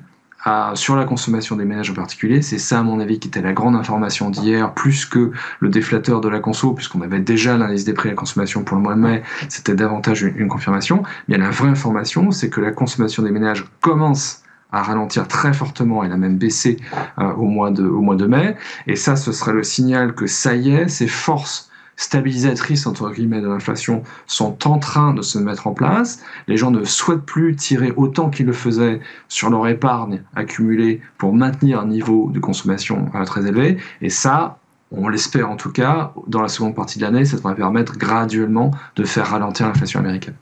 sur 0.76 0.96
la 0.96 1.06
consommation 1.06 1.56
des 1.56 1.66
ménages 1.66 1.90
en 1.90 1.94
particulier. 1.94 2.42
C'est 2.42 2.58
ça, 2.58 2.80
à 2.80 2.84
mon 2.84 3.00
avis, 3.00 3.20
qui 3.20 3.28
était 3.28 3.42
la 3.42 3.54
grande 3.54 3.76
information 3.76 4.30
d'hier, 4.30 4.74
plus 4.74 5.06
que 5.06 5.32
le 5.60 5.70
déflateur 5.70 6.22
de 6.22 6.30
la 6.30 6.40
conso, 6.40 6.74
puisqu'on 6.74 7.02
avait 7.02 7.20
déjà 7.20 7.58
l'indice 7.58 7.86
des 7.86 7.94
prix 7.94 8.10
à 8.10 8.12
la 8.12 8.16
consommation 8.16 8.64
pour 8.64 8.78
le 8.78 8.84
mois 8.84 8.96
de 8.96 9.00
mai, 9.00 9.24
c'était 9.50 9.76
davantage 9.76 10.22
une, 10.22 10.48
confirmation. 10.48 11.04
Mais 11.28 11.38
la 11.38 11.50
vraie 11.50 11.70
information, 11.70 12.32
c'est 12.32 12.50
que 12.50 12.62
la 12.62 12.72
consommation 12.72 13.24
des 13.24 13.32
ménages 13.32 13.66
commence 13.82 14.44
à 14.72 14.84
ralentir 14.84 15.28
très 15.28 15.54
fortement, 15.54 16.04
elle 16.04 16.12
a 16.12 16.18
même 16.18 16.38
baissé 16.38 16.78
euh, 17.20 17.32
au, 17.34 17.46
mois 17.46 17.72
de, 17.72 17.86
au 17.86 18.02
mois 18.02 18.16
de 18.16 18.26
mai. 18.26 18.56
Et 18.86 18.96
ça, 18.96 19.16
ce 19.16 19.32
serait 19.32 19.54
le 19.54 19.64
signal 19.64 20.14
que 20.14 20.28
ça 20.28 20.56
y 20.56 20.74
est, 20.74 20.88
ces 20.90 21.08
forces 21.08 21.70
stabilisatrices 21.98 22.88
entre 22.88 23.12
guillemets 23.12 23.42
de 23.42 23.48
l'inflation 23.48 24.04
sont 24.28 24.68
en 24.68 24.80
train 24.80 25.14
de 25.14 25.22
se 25.22 25.38
mettre 25.38 25.68
en 25.68 25.74
place. 25.74 26.24
Les 26.48 26.56
gens 26.56 26.72
ne 26.72 26.86
souhaitent 26.86 27.26
plus 27.26 27.56
tirer 27.56 27.92
autant 27.98 28.30
qu'ils 28.30 28.46
le 28.46 28.54
faisaient 28.54 29.02
sur 29.28 29.50
leur 29.50 29.68
épargne 29.68 30.22
accumulée 30.36 31.02
pour 31.18 31.34
maintenir 31.34 31.82
un 31.82 31.88
niveau 31.88 32.30
de 32.32 32.40
consommation 32.40 33.10
euh, 33.16 33.26
très 33.26 33.46
élevé. 33.46 33.78
Et 34.02 34.10
ça, 34.10 34.60
on 34.92 35.10
l'espère 35.10 35.50
en 35.50 35.58
tout 35.58 35.72
cas, 35.72 36.14
dans 36.28 36.42
la 36.42 36.48
seconde 36.48 36.76
partie 36.76 37.00
de 37.00 37.04
l'année, 37.04 37.26
ça 37.26 37.36
devrait 37.36 37.56
permettre 37.56 37.98
graduellement 37.98 38.72
de 38.96 39.04
faire 39.04 39.28
ralentir 39.28 39.68
l'inflation 39.68 40.00
américaine. 40.00 40.36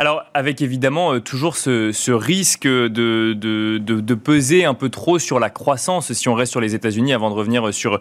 Alors, 0.00 0.22
avec 0.32 0.62
évidemment 0.62 1.14
euh, 1.14 1.20
toujours 1.20 1.56
ce, 1.56 2.12
risque 2.12 2.68
de, 2.68 4.14
peser 4.14 4.64
un 4.64 4.74
peu 4.74 4.90
trop 4.90 5.18
sur 5.18 5.40
la 5.40 5.50
croissance 5.50 6.12
si 6.12 6.28
on 6.28 6.34
reste 6.34 6.52
sur 6.52 6.60
les 6.60 6.76
États-Unis 6.76 7.12
avant 7.12 7.30
de 7.30 7.34
revenir 7.34 7.74
sur, 7.74 7.98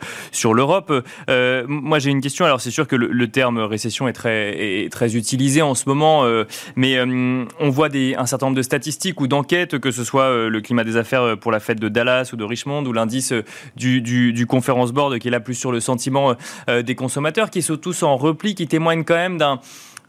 l'Europe. 0.54 0.94
Euh, 1.30 1.66
moi, 1.68 1.98
j'ai 1.98 2.12
une 2.12 2.22
question. 2.22 2.46
Alors, 2.46 2.62
c'est 2.62 2.70
sûr 2.70 2.88
que 2.88 2.96
le, 2.96 3.27
terme 3.27 3.58
récession 3.60 4.08
est 4.08 4.13
très, 4.13 5.16
utilisé 5.16 5.63
en 5.63 5.74
ce 5.74 5.89
moment, 5.89 6.24
euh, 6.24 6.46
mais 6.75 7.00
on 7.01 7.70
voit 7.70 7.89
un 7.92 8.25
certain 8.27 8.46
nombre 8.46 8.58
de 8.58 8.62
statistiques 8.62 9.20
ou 9.20 9.27
d'enquêtes, 9.27 9.80
que 9.80 9.89
ce 9.89 10.04
soit 10.04 10.48
le 10.50 10.62
climat 10.62 10.84
des 10.84 10.98
affaires 10.98 11.38
pour 11.38 11.51
la 11.51 11.60
fête 11.60 11.80
de 11.80 11.89
Dallas 11.89 12.30
ou 12.32 12.36
de 12.36 12.44
Richmond 12.44 12.86
ou 12.86 12.94
l'indice 12.94 13.34
du, 13.75 14.01
du, 14.01 14.34
du, 14.34 14.46
Conference 14.46 14.92
Board 14.92 15.18
qui 15.18 15.30
est 15.30 15.32
là 15.32 15.39
plus 15.39 15.56
sur 15.56 15.72
le 15.72 15.80
sentiment 15.80 16.36
des 16.68 16.96
consommateurs, 16.96 17.50
qui 17.50 17.62
sont 17.63 17.77
tous 17.77 18.04
en 18.04 18.18
repli, 18.18 18.54
qui 18.54 18.68
témoignent 18.68 19.04
quand 19.04 19.16
même 19.16 19.38
d'un 19.38 19.60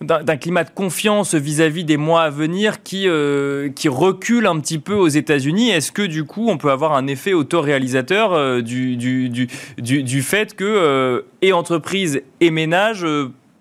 d'un 0.01 0.37
climat 0.37 0.63
de 0.63 0.71
confiance 0.71 1.35
vis-à-vis 1.35 1.85
des 1.85 1.97
mois 1.97 2.23
à 2.23 2.31
venir 2.31 2.83
qui, 2.85 3.09
euh, 3.09 3.69
qui 3.69 3.89
recule 3.89 4.47
un 4.47 4.61
petit 4.61 4.79
peu 4.79 4.95
aux 4.95 5.09
États-Unis. 5.09 5.71
Est-ce 5.71 5.91
que 5.91 6.03
du 6.03 6.25
coup, 6.25 6.49
on 6.49 6.57
peut 6.57 6.71
avoir 6.71 6.93
un 6.93 7.09
effet 7.09 7.33
autoréalisateur 7.33 8.33
euh, 8.33 8.61
du, 8.61 8.97
du, 8.97 10.23
fait 10.23 10.55
que 10.55 10.65
euh, 10.65 11.23
et 11.43 11.53
entreprises 11.53 12.23
et 12.41 12.51
ménages 12.51 13.05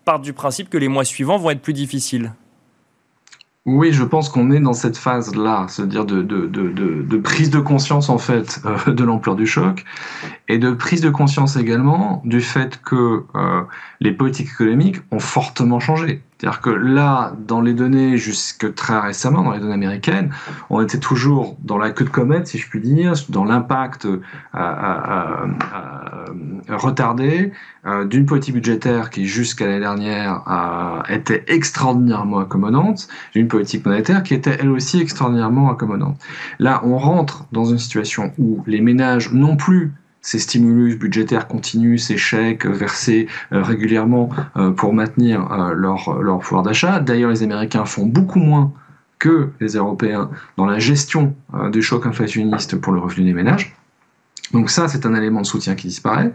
partent 0.06 0.24
du 0.24 0.34
principe 0.34 0.70
que 0.70 0.77
les 0.77 0.88
mois 0.88 1.06
suivants 1.06 1.38
vont 1.38 1.50
être 1.50 1.62
plus 1.62 1.74
difficiles? 1.74 2.34
Oui, 3.65 3.91
je 3.91 4.03
pense 4.03 4.29
qu'on 4.29 4.51
est 4.51 4.62
dans 4.62 4.74
cette 4.74 4.96
phase-là, 4.96 5.65
c'est-à-dire 5.67 6.06
de, 6.06 7.17
prise 7.17 7.50
de 7.50 7.60
conscience 7.60 8.10
en 8.10 8.17
fait 8.17 8.62
de 8.88 9.03
l'ampleur 9.03 9.36
du 9.36 9.46
choc 9.46 9.84
et 10.48 10.58
de 10.58 10.72
prise 10.72 11.01
de 11.01 11.10
conscience 11.10 11.58
également 11.58 12.22
du 12.24 12.39
fait 12.39 12.79
que 12.82 13.25
les 14.00 14.13
politiques 14.13 14.48
économiques 14.53 15.00
ont 15.12 15.20
fortement 15.20 15.82
changé. 15.82 16.22
C'est-à-dire 16.39 16.62
que 16.62 16.70
là, 16.70 17.34
dans 17.48 17.62
les 17.62 17.74
données 17.74 18.17
jusque 18.17 18.75
très 18.75 19.00
récemment, 19.00 19.41
dans 19.41 19.53
les 19.53 19.60
données 19.60 19.74
américaines, 19.74 20.29
on 20.70 20.82
était 20.82 21.00
toujours 21.00 21.58
dans 21.63 21.79
la 21.79 21.89
queue 21.89 22.06
de 22.06 22.10
comète, 22.10 22.46
si 22.46 22.60
je 22.60 22.70
puis 22.70 22.79
dire, 22.79 23.13
dans 23.29 23.44
l'impact 23.44 24.06
euh, 24.06 24.22
euh, 24.53 24.60
euh, 24.60 25.48
retardé 26.70 27.51
d'une 28.10 28.25
politique 28.25 28.53
budgétaire 28.53 29.10
qui, 29.10 29.25
jusqu'à 29.25 29.65
l'année 29.65 29.79
dernière, 29.79 30.44
était 31.08 31.46
extraordinairement 31.48 32.39
accommodante, 32.39 33.08
d'une 33.34 33.48
politique 33.48 33.86
monétaire 33.86 34.24
qui 34.24 34.34
était 34.34 34.58
elle 34.60 34.72
aussi 34.72 35.00
extraordinairement 35.00 35.72
accommodante. 35.72 36.20
Là, 36.60 36.82
on 36.84 36.98
rentre 36.98 37.46
dans 37.53 37.63
une 37.63 37.77
situation 37.77 38.34
où 38.38 38.62
les 38.67 38.82
ménages 38.82 39.32
non 39.32 39.56
plus 39.56 39.94
ces 40.21 40.39
stimulus 40.39 40.97
budgétaires 40.97 41.47
continus, 41.47 42.07
ces 42.07 42.17
chèques 42.17 42.65
versés 42.65 43.27
euh, 43.53 43.62
régulièrement 43.63 44.29
euh, 44.57 44.71
pour 44.71 44.93
maintenir 44.93 45.51
euh, 45.51 45.74
leur, 45.74 46.39
pouvoir 46.39 46.63
d'achat. 46.63 47.00
D'ailleurs, 47.00 47.31
les 47.31 47.43
Américains 47.43 47.86
font 47.86 48.05
beaucoup 48.05 48.39
moins 48.39 48.74
que 49.19 49.50
les 49.59 49.75
Européens 49.75 50.29
dans 50.57 50.65
la 50.65 50.77
gestion 50.77 51.33
du 51.71 51.81
choc 51.81 52.05
inflationniste 52.05 52.75
pour 52.75 52.93
le 52.93 53.00
revenu 53.00 53.25
des 53.25 53.33
ménages. 53.33 53.75
Donc 54.53 54.69
ça, 54.69 54.88
c'est 54.88 55.07
un 55.07 55.15
élément 55.15 55.41
de 55.41 55.45
soutien 55.45 55.74
qui 55.74 55.88
disparaît. 55.88 56.31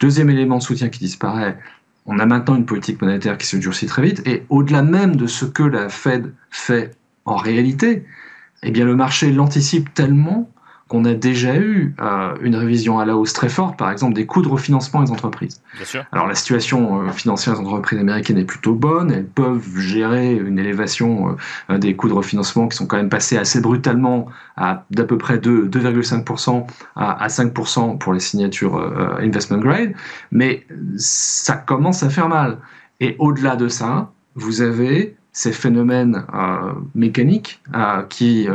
Deuxième 0.00 0.28
élément 0.30 0.58
de 0.58 0.62
soutien 0.62 0.88
qui 0.88 0.98
disparaît, 0.98 1.56
on 2.04 2.18
a 2.18 2.26
maintenant 2.26 2.56
une 2.56 2.66
politique 2.66 3.00
monétaire 3.00 3.38
qui 3.38 3.46
se 3.46 3.56
durcit 3.56 3.86
très 3.86 4.02
vite, 4.02 4.26
et 4.26 4.44
au-delà 4.48 4.82
même 4.82 5.14
de 5.14 5.26
ce 5.26 5.44
que 5.44 5.62
la 5.62 5.88
Fed 5.88 6.32
fait 6.50 6.96
en 7.24 7.36
réalité, 7.36 8.04
eh 8.62 8.70
bien 8.70 8.84
le 8.84 8.96
marché 8.96 9.30
l'anticipe 9.30 9.92
tellement 9.94 10.50
qu'on 10.88 11.04
a 11.04 11.14
déjà 11.14 11.56
eu 11.56 11.94
euh, 12.00 12.34
une 12.42 12.54
révision 12.54 13.00
à 13.00 13.04
la 13.04 13.16
hausse 13.16 13.32
très 13.32 13.48
forte, 13.48 13.76
par 13.76 13.90
exemple, 13.90 14.14
des 14.14 14.24
coûts 14.24 14.42
de 14.42 14.48
refinancement 14.48 15.02
des 15.02 15.10
entreprises. 15.10 15.60
Bien 15.74 15.84
sûr. 15.84 16.04
Alors 16.12 16.28
la 16.28 16.36
situation 16.36 17.02
euh, 17.02 17.10
financière 17.10 17.54
des 17.54 17.60
entreprises 17.60 17.98
américaines 17.98 18.38
est 18.38 18.44
plutôt 18.44 18.74
bonne, 18.74 19.10
elles 19.10 19.26
peuvent 19.26 19.78
gérer 19.78 20.34
une 20.34 20.60
élévation 20.60 21.36
euh, 21.70 21.78
des 21.78 21.96
coûts 21.96 22.08
de 22.08 22.14
refinancement 22.14 22.68
qui 22.68 22.76
sont 22.76 22.86
quand 22.86 22.98
même 22.98 23.08
passés 23.08 23.36
assez 23.36 23.60
brutalement 23.60 24.28
à 24.56 24.84
d'à 24.90 25.04
peu 25.04 25.18
près 25.18 25.38
2,5% 25.38 26.66
à, 26.94 27.22
à 27.22 27.26
5% 27.26 27.98
pour 27.98 28.12
les 28.12 28.20
signatures 28.20 28.76
investment 29.18 29.58
grade, 29.58 29.92
mais 30.30 30.66
ça 30.96 31.54
commence 31.54 32.02
à 32.02 32.10
faire 32.10 32.28
mal. 32.28 32.58
Et 33.00 33.16
au-delà 33.18 33.56
de 33.56 33.68
ça, 33.68 34.12
vous 34.34 34.62
avez 34.62 35.15
ces 35.38 35.52
phénomènes 35.52 36.24
mécaniques 36.94 37.60
qui 38.08 38.48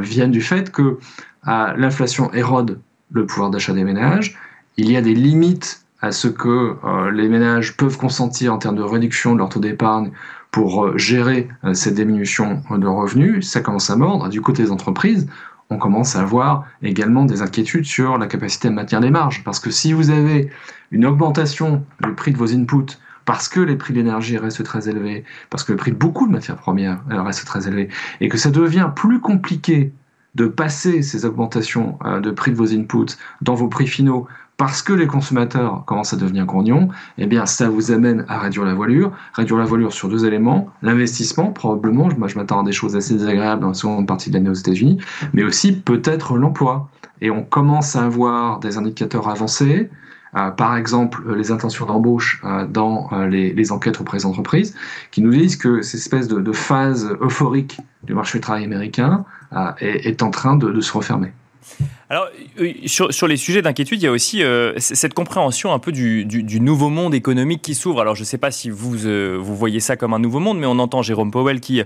viennent 0.00 0.30
du 0.30 0.42
fait 0.42 0.70
que 0.70 0.98
l'inflation 1.44 2.30
érode 2.34 2.80
le 3.12 3.24
pouvoir 3.24 3.48
d'achat 3.48 3.72
des 3.72 3.84
ménages, 3.84 4.36
il 4.76 4.90
y 4.90 4.96
a 4.96 5.00
des 5.00 5.14
limites 5.14 5.82
à 6.00 6.12
ce 6.12 6.28
que 6.28 6.76
euh, 6.84 7.10
les 7.10 7.28
ménages 7.28 7.76
peuvent 7.76 7.98
consentir 7.98 8.54
en 8.54 8.58
termes 8.58 8.76
de 8.76 8.82
réduction 8.82 9.32
de 9.32 9.38
leur 9.38 9.48
taux 9.48 9.60
d'épargne 9.60 10.12
pour 10.52 10.84
euh, 10.84 10.96
gérer 10.96 11.48
euh, 11.64 11.74
cette 11.74 11.94
diminution 11.94 12.62
de 12.70 12.86
revenus, 12.86 13.48
ça 13.48 13.60
commence 13.60 13.90
à 13.90 13.96
mordre. 13.96 14.28
Du 14.28 14.40
côté 14.40 14.62
des 14.62 14.70
entreprises, 14.70 15.26
on 15.70 15.76
commence 15.76 16.14
à 16.14 16.20
avoir 16.20 16.64
également 16.82 17.24
des 17.24 17.42
inquiétudes 17.42 17.84
sur 17.84 18.16
la 18.16 18.26
capacité 18.26 18.68
à 18.68 18.70
maintenir 18.70 19.00
des 19.00 19.10
marges. 19.10 19.42
Parce 19.44 19.58
que 19.58 19.70
si 19.70 19.92
vous 19.92 20.10
avez 20.10 20.50
une 20.92 21.04
augmentation 21.04 21.84
du 22.02 22.12
prix 22.12 22.32
de 22.32 22.38
vos 22.38 22.54
inputs, 22.54 22.96
parce 23.28 23.50
que 23.50 23.60
les 23.60 23.76
prix 23.76 23.92
de 23.92 23.98
l'énergie 23.98 24.38
restent 24.38 24.64
très 24.64 24.88
élevés, 24.88 25.22
parce 25.50 25.62
que 25.62 25.72
le 25.72 25.76
prix 25.76 25.92
de 25.92 25.98
beaucoup 25.98 26.26
de 26.26 26.32
matières 26.32 26.56
premières 26.56 27.02
reste 27.10 27.44
très 27.44 27.68
élevé, 27.68 27.90
et 28.22 28.30
que 28.30 28.38
ça 28.38 28.48
devient 28.48 28.88
plus 28.96 29.20
compliqué 29.20 29.92
de 30.34 30.46
passer 30.46 31.02
ces 31.02 31.26
augmentations 31.26 31.98
euh, 32.06 32.20
de 32.20 32.30
prix 32.30 32.52
de 32.52 32.56
vos 32.56 32.72
inputs 32.72 33.18
dans 33.42 33.54
vos 33.54 33.68
prix 33.68 33.86
finaux 33.86 34.26
parce 34.56 34.80
que 34.80 34.94
les 34.94 35.06
consommateurs 35.06 35.84
commencent 35.84 36.14
à 36.14 36.16
devenir 36.16 36.46
grognons, 36.46 36.88
eh 37.18 37.26
bien, 37.26 37.44
ça 37.44 37.68
vous 37.68 37.92
amène 37.92 38.24
à 38.28 38.38
réduire 38.38 38.64
la 38.64 38.74
voilure. 38.74 39.12
Réduire 39.34 39.58
la 39.58 39.66
voilure 39.66 39.92
sur 39.92 40.08
deux 40.08 40.24
éléments. 40.24 40.68
L'investissement, 40.82 41.52
probablement. 41.52 42.08
Moi, 42.16 42.26
je 42.26 42.36
m'attends 42.36 42.60
à 42.60 42.64
des 42.64 42.72
choses 42.72 42.96
assez 42.96 43.14
désagréables 43.14 43.60
dans 43.60 43.68
la 43.68 43.74
seconde 43.74 44.08
partie 44.08 44.30
de 44.30 44.34
l'année 44.34 44.48
aux 44.48 44.54
États-Unis, 44.54 44.98
mais 45.32 45.44
aussi 45.44 45.72
peut-être 45.72 46.36
l'emploi. 46.36 46.88
Et 47.20 47.30
on 47.30 47.44
commence 47.44 47.94
à 47.94 48.06
avoir 48.06 48.58
des 48.58 48.78
indicateurs 48.78 49.28
avancés. 49.28 49.90
Euh, 50.36 50.50
par 50.50 50.76
exemple, 50.76 51.22
les 51.34 51.50
intentions 51.50 51.86
d'embauche 51.86 52.40
euh, 52.44 52.66
dans 52.66 53.10
les, 53.28 53.72
enquêtes 53.72 54.00
auprès 54.00 54.18
des 54.18 54.26
entreprises, 54.26 54.74
qui 55.10 55.20
nous 55.20 55.30
disent 55.30 55.56
que 55.56 55.82
cette 55.82 56.00
espèce 56.00 56.28
de, 56.28 56.52
phase 56.52 57.16
euphorique 57.20 57.80
du 58.04 58.14
marché 58.14 58.38
du 58.38 58.42
travail 58.42 58.64
américain 58.64 59.24
euh, 59.52 59.72
est, 59.80 60.22
en 60.22 60.30
train 60.30 60.56
de, 60.56 60.80
se 60.80 60.92
refermer. 60.92 61.32
Alors, 62.10 62.28
euh, 62.60 62.72
sur, 62.86 63.28
les 63.28 63.36
sujets 63.36 63.60
d'inquiétude, 63.60 64.00
il 64.00 64.04
y 64.04 64.08
a 64.08 64.10
aussi 64.10 64.42
euh, 64.42 64.72
cette 64.78 65.12
compréhension 65.12 65.74
un 65.74 65.78
peu 65.78 65.92
du, 65.92 66.26
nouveau 66.60 66.88
monde 66.88 67.14
économique 67.14 67.60
qui 67.60 67.74
s'ouvre. 67.74 68.00
Alors, 68.00 68.14
je 68.14 68.22
ne 68.22 68.24
sais 68.24 68.38
pas 68.38 68.50
si 68.50 68.70
vous, 68.70 68.96
vous 68.96 69.56
voyez 69.56 69.80
ça 69.80 69.96
comme 69.96 70.14
un 70.14 70.18
nouveau 70.18 70.40
monde, 70.40 70.58
mais 70.58 70.66
on 70.66 70.78
entend 70.78 71.02
Jérôme 71.02 71.30
Powell 71.30 71.60
qui, 71.60 71.82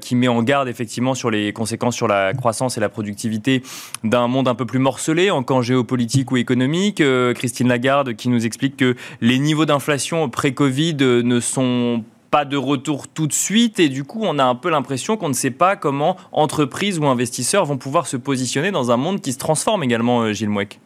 qui 0.00 0.16
met 0.16 0.28
en 0.28 0.42
garde 0.42 0.68
effectivement 0.68 1.14
sur 1.14 1.30
les 1.30 1.52
conséquences 1.52 1.96
sur 1.96 2.08
la 2.08 2.34
croissance 2.34 2.76
et 2.76 2.80
la 2.80 2.88
productivité 2.88 3.62
d'un 4.02 4.28
monde 4.28 4.48
un 4.48 4.54
peu 4.54 4.66
plus 4.66 4.78
morcelé 4.78 5.30
en 5.30 5.42
camp 5.42 5.62
géopolitique 5.62 6.30
ou 6.30 6.36
économique. 6.36 7.02
Christine 7.34 7.68
Lagarde 7.68 8.14
qui 8.14 8.28
nous 8.28 8.46
explique 8.46 8.76
que 8.76 8.94
les 9.20 9.38
niveaux 9.38 9.64
d'inflation 9.64 10.28
pré-Covid 10.28 10.96
ne 10.96 11.40
sont 11.40 12.04
pas 12.04 12.13
pas 12.34 12.44
de 12.44 12.56
retour 12.56 13.06
tout 13.06 13.28
de 13.28 13.32
suite 13.32 13.78
et 13.78 13.88
du 13.88 14.02
coup 14.02 14.18
on 14.24 14.40
a 14.40 14.44
un 14.44 14.56
peu 14.56 14.68
l'impression 14.68 15.16
qu'on 15.16 15.28
ne 15.28 15.34
sait 15.34 15.52
pas 15.52 15.76
comment 15.76 16.16
entreprises 16.32 16.98
ou 16.98 17.06
investisseurs 17.06 17.64
vont 17.64 17.76
pouvoir 17.76 18.08
se 18.08 18.16
positionner 18.16 18.72
dans 18.72 18.90
un 18.90 18.96
monde 18.96 19.20
qui 19.20 19.32
se 19.32 19.38
transforme 19.38 19.84
également, 19.84 20.22
euh, 20.22 20.32
Gilles 20.32 20.48
Mouek. 20.48 20.80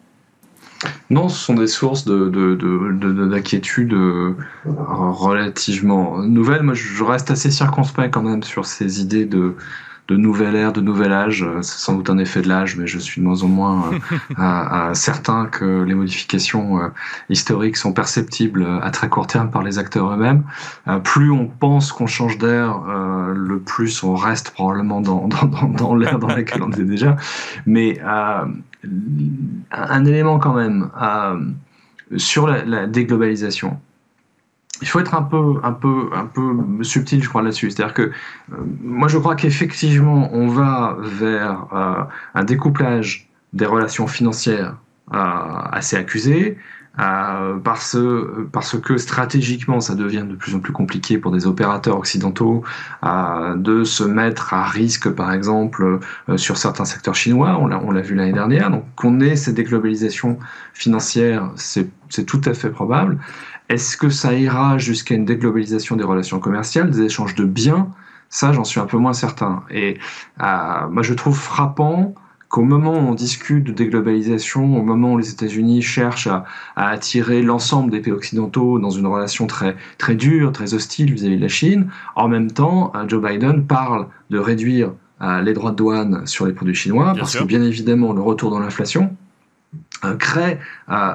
Non, 1.08 1.30
ce 1.30 1.38
sont 1.38 1.54
des 1.54 1.66
sources 1.66 2.04
d'inquiétude 2.04 3.88
de, 3.88 3.96
de, 3.96 4.72
relativement 4.76 6.18
nouvelles. 6.18 6.62
Moi, 6.62 6.74
je 6.74 7.02
reste 7.02 7.30
assez 7.30 7.50
circonspect 7.50 8.12
quand 8.12 8.22
même 8.22 8.42
sur 8.42 8.66
ces 8.66 9.00
idées 9.00 9.24
de, 9.24 9.56
de 10.08 10.16
nouvelle 10.16 10.56
ère, 10.56 10.72
de 10.72 10.80
nouvel 10.80 11.12
âge. 11.12 11.46
C'est 11.60 11.78
sans 11.78 11.94
doute 11.94 12.08
un 12.08 12.18
effet 12.18 12.40
de 12.40 12.48
l'âge, 12.48 12.76
mais 12.76 12.86
je 12.86 12.98
suis 12.98 13.20
de 13.20 13.26
moins 13.26 13.42
en 13.42 13.48
moins 13.48 13.90
euh, 14.38 14.90
certain 14.94 15.46
que 15.46 15.82
les 15.82 15.94
modifications 15.94 16.80
euh, 16.80 16.88
historiques 17.28 17.76
sont 17.76 17.92
perceptibles 17.92 18.66
à 18.82 18.90
très 18.90 19.10
court 19.10 19.26
terme 19.26 19.50
par 19.50 19.62
les 19.62 19.78
acteurs 19.78 20.10
eux-mêmes. 20.10 20.44
Euh, 20.88 20.98
plus 20.98 21.30
on 21.30 21.46
pense 21.46 21.92
qu'on 21.92 22.06
change 22.06 22.38
d'air, 22.38 22.80
le 23.34 23.58
plus 23.58 24.02
on 24.02 24.14
reste 24.14 24.50
probablement 24.50 25.02
dans, 25.02 25.28
dans, 25.28 25.44
dans, 25.44 25.68
dans 25.68 25.94
l'ère 25.94 26.18
dans 26.18 26.28
laquelle 26.28 26.62
on 26.62 26.72
est 26.72 26.84
déjà. 26.84 27.16
Mais 27.66 28.00
un 28.00 30.04
élément 30.04 30.38
quand 30.38 30.54
même 30.54 30.88
sur 32.16 32.46
la, 32.46 32.64
la 32.64 32.86
déglobalisation 32.86 33.78
il 34.80 34.88
faut 34.88 35.00
être 35.00 35.14
un 35.14 35.22
peu, 35.22 35.54
un 35.62 35.72
peu, 35.72 36.10
un 36.14 36.26
peu 36.26 36.56
subtil, 36.82 37.22
je 37.22 37.28
crois, 37.28 37.42
là-dessus. 37.42 37.70
C'est-à-dire 37.70 37.94
que 37.94 38.02
euh, 38.02 38.56
moi, 38.82 39.08
je 39.08 39.18
crois 39.18 39.34
qu'effectivement, 39.34 40.30
on 40.32 40.48
va 40.48 40.96
vers 41.00 41.66
euh, 41.72 42.04
un 42.34 42.44
découplage 42.44 43.28
des 43.52 43.66
relations 43.66 44.06
financières 44.06 44.76
euh, 45.14 45.16
assez 45.16 45.96
accusé, 45.96 46.58
parce, 47.62 47.96
parce 48.50 48.76
que 48.76 48.96
stratégiquement, 48.96 49.78
ça 49.78 49.94
devient 49.94 50.24
de 50.28 50.34
plus 50.34 50.56
en 50.56 50.58
plus 50.58 50.72
compliqué 50.72 51.16
pour 51.16 51.30
des 51.30 51.46
opérateurs 51.46 51.96
occidentaux 51.96 52.64
de 53.04 53.84
se 53.84 54.02
mettre 54.02 54.52
à 54.52 54.64
risque, 54.64 55.08
par 55.08 55.32
exemple, 55.32 56.00
sur 56.34 56.56
certains 56.56 56.84
secteurs 56.84 57.14
chinois. 57.14 57.56
On 57.56 57.92
l'a 57.92 58.00
vu 58.00 58.16
l'année 58.16 58.32
dernière. 58.32 58.72
Donc, 58.72 58.82
qu'on 58.96 59.20
ait 59.20 59.36
cette 59.36 59.54
déglobalisation 59.54 60.40
financière, 60.74 61.52
c'est 61.54 62.24
tout 62.26 62.40
à 62.46 62.52
fait 62.52 62.70
probable. 62.70 63.18
Est-ce 63.68 63.96
que 63.96 64.08
ça 64.08 64.34
ira 64.34 64.78
jusqu'à 64.78 65.14
une 65.14 65.24
déglobalisation 65.24 65.96
des 65.96 66.04
relations 66.04 66.40
commerciales, 66.40 66.90
des 66.90 67.02
échanges 67.02 67.34
de 67.34 67.44
biens? 67.44 67.88
Ça, 68.30 68.52
j'en 68.52 68.64
suis 68.64 68.80
un 68.80 68.86
peu 68.86 68.98
moins 68.98 69.12
certain. 69.12 69.62
Et 69.70 69.98
moi, 70.38 71.02
je 71.02 71.14
trouve 71.14 71.36
frappant 71.36 72.14
qu'au 72.48 72.62
moment 72.62 72.94
où 72.94 73.10
on 73.10 73.14
discute 73.14 73.64
de 73.64 73.72
déglobalisation, 73.72 74.78
au 74.78 74.82
moment 74.82 75.12
où 75.12 75.18
les 75.18 75.30
États-Unis 75.30 75.82
cherchent 75.82 76.28
à, 76.28 76.44
attirer 76.76 77.42
l'ensemble 77.42 77.90
des 77.90 78.00
pays 78.00 78.12
occidentaux 78.12 78.78
dans 78.78 78.90
une 78.90 79.06
relation 79.06 79.46
très, 79.46 79.76
très 79.98 80.14
dure, 80.14 80.52
très 80.52 80.74
hostile 80.74 81.12
vis-à-vis 81.12 81.36
de 81.36 81.42
la 81.42 81.48
Chine, 81.48 81.88
en 82.16 82.28
même 82.28 82.50
temps, 82.50 82.92
euh, 82.94 83.06
Joe 83.06 83.22
Biden 83.22 83.66
parle 83.66 84.06
de 84.30 84.38
réduire 84.38 84.92
euh, 85.20 85.42
les 85.42 85.52
droits 85.52 85.72
de 85.72 85.76
douane 85.76 86.26
sur 86.26 86.46
les 86.46 86.52
produits 86.52 86.74
chinois, 86.74 87.14
parce 87.18 87.36
que 87.36 87.44
bien 87.44 87.62
évidemment, 87.62 88.12
le 88.12 88.22
retour 88.22 88.50
dans 88.50 88.60
l'inflation, 88.60 89.14
euh, 90.04 90.16
crée 90.16 90.58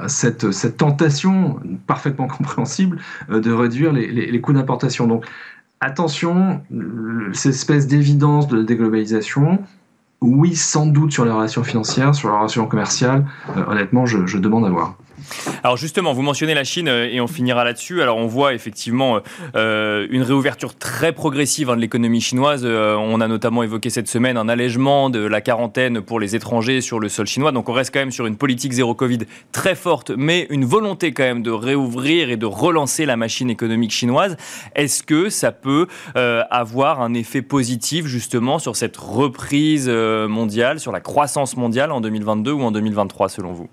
cette, 0.07 0.77
tentation 0.77 1.59
parfaitement 1.87 2.27
compréhensible 2.27 2.99
de 3.29 3.51
réduire 3.51 3.93
les, 3.93 4.41
coûts 4.41 4.53
d'importation. 4.53 5.07
Donc 5.07 5.25
attention, 5.79 6.61
cette 7.33 7.53
espèce 7.53 7.87
d'évidence 7.87 8.47
de 8.47 8.61
déglobalisation, 8.63 9.59
oui, 10.21 10.55
sans 10.55 10.85
doute 10.85 11.11
sur 11.11 11.25
les 11.25 11.31
relations 11.31 11.63
financières, 11.63 12.15
sur 12.15 12.29
les 12.29 12.35
relations 12.35 12.65
commerciales. 12.67 13.25
Euh, 13.57 13.65
honnêtement, 13.67 14.05
je 14.05 14.37
demande 14.37 14.65
à 14.65 14.69
voir. 14.69 14.95
Alors 15.63 15.77
justement, 15.77 16.13
vous 16.13 16.21
mentionnez 16.21 16.53
la 16.53 16.63
Chine 16.63 16.87
euh, 16.87 17.09
et 17.09 17.21
on 17.21 17.27
finira 17.27 17.63
là-dessus. 17.63 18.01
Alors 18.01 18.17
on 18.17 18.27
voit 18.27 18.53
effectivement 18.53 19.19
euh, 19.55 20.07
une 20.09 20.21
réouverture 20.21 20.75
très 20.75 21.13
progressive 21.13 21.69
hein, 21.69 21.75
de 21.75 21.81
l'économie 21.81 22.21
chinoise. 22.21 22.63
Euh, 22.65 22.95
on 22.95 23.21
a 23.21 23.27
notamment 23.27 23.63
évoqué 23.63 23.89
cette 23.89 24.07
semaine 24.07 24.37
un 24.37 24.49
allègement 24.49 25.09
de 25.09 25.19
la 25.19 25.41
quarantaine 25.41 26.01
pour 26.01 26.19
les 26.19 26.35
étrangers 26.35 26.81
sur 26.81 26.99
le 26.99 27.09
sol 27.09 27.27
chinois. 27.27 27.51
Donc 27.51 27.69
on 27.69 27.73
reste 27.73 27.93
quand 27.93 28.01
même 28.01 28.11
sur 28.11 28.25
une 28.25 28.35
politique 28.35 28.73
zéro 28.73 28.93
Covid 28.93 29.19
très 29.51 29.75
forte, 29.75 30.11
mais 30.11 30.47
une 30.49 30.65
volonté 30.65 31.13
quand 31.13 31.23
même 31.23 31.43
de 31.43 31.51
réouvrir 31.51 32.29
et 32.29 32.37
de 32.37 32.45
relancer 32.45 33.05
la 33.05 33.15
machine 33.15 33.49
économique 33.49 33.91
chinoise. 33.91 34.35
Est-ce 34.75 35.03
que 35.03 35.29
ça 35.29 35.51
peut 35.51 35.87
avoir 36.15 37.01
un 37.01 37.13
effet 37.13 37.41
positif 37.41 38.05
justement 38.05 38.59
sur 38.59 38.75
cette 38.75 38.97
reprise 38.97 39.89
mondiale, 39.89 40.79
sur 40.79 40.91
la 40.91 40.99
croissance 40.99 41.57
mondiale 41.57 41.91
en 41.91 42.01
2022 42.01 42.51
ou 42.51 42.63
en 42.63 42.71
2023 42.71 43.29
selon 43.29 43.53
vous? 43.53 43.69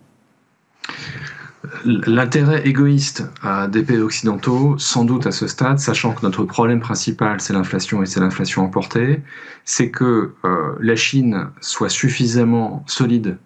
L'intérêt 1.84 2.66
égoïste 2.66 3.30
euh, 3.44 3.66
des 3.66 3.82
pays 3.82 3.98
occidentaux, 3.98 4.78
sans 4.78 5.04
doute 5.04 5.26
à 5.26 5.32
ce 5.32 5.46
stade, 5.46 5.78
sachant 5.78 6.14
que 6.14 6.22
notre 6.22 6.44
problème 6.44 6.80
principal 6.80 7.40
c'est 7.40 7.52
l'inflation 7.52 8.02
et 8.02 8.06
c'est 8.06 8.20
l'inflation 8.20 8.64
emportée, 8.64 9.22
c'est 9.66 9.90
que 9.90 10.32
euh, 10.44 10.74
la 10.80 10.96
Chine 10.96 11.48
soit 11.60 11.90
suffisamment 11.90 12.82
solide 12.86 13.36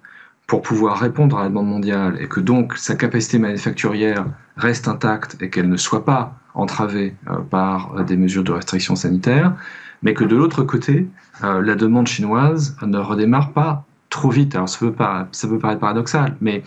pour 0.46 0.62
pouvoir 0.62 1.00
répondre 1.00 1.38
à 1.38 1.42
la 1.42 1.48
demande 1.48 1.66
mondiale 1.66 2.16
et 2.20 2.28
que 2.28 2.38
donc 2.38 2.76
sa 2.76 2.94
capacité 2.94 3.38
manufacturière 3.38 4.26
reste 4.56 4.86
intacte 4.86 5.36
et 5.40 5.50
qu'elle 5.50 5.68
ne 5.68 5.76
soit 5.76 6.04
pas 6.04 6.38
entravée 6.54 7.16
euh, 7.28 7.38
par 7.38 8.04
des 8.04 8.16
mesures 8.16 8.44
de 8.44 8.52
restriction 8.52 8.94
sanitaire, 8.94 9.54
mais 10.02 10.14
que 10.14 10.22
de 10.22 10.36
l'autre 10.36 10.62
côté, 10.62 11.08
la 11.40 11.74
demande 11.74 12.06
chinoise 12.06 12.76
ne 12.82 12.98
redémarre 12.98 13.52
pas 13.52 13.86
trop 14.10 14.30
vite. 14.30 14.54
Alors 14.54 14.68
ça 14.68 14.78
peut 14.78 14.92
paraître 14.92 15.80
paradoxal, 15.80 16.36
mais 16.42 16.62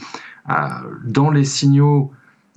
dans 1.04 1.32
les 1.32 1.44
signaux 1.44 2.12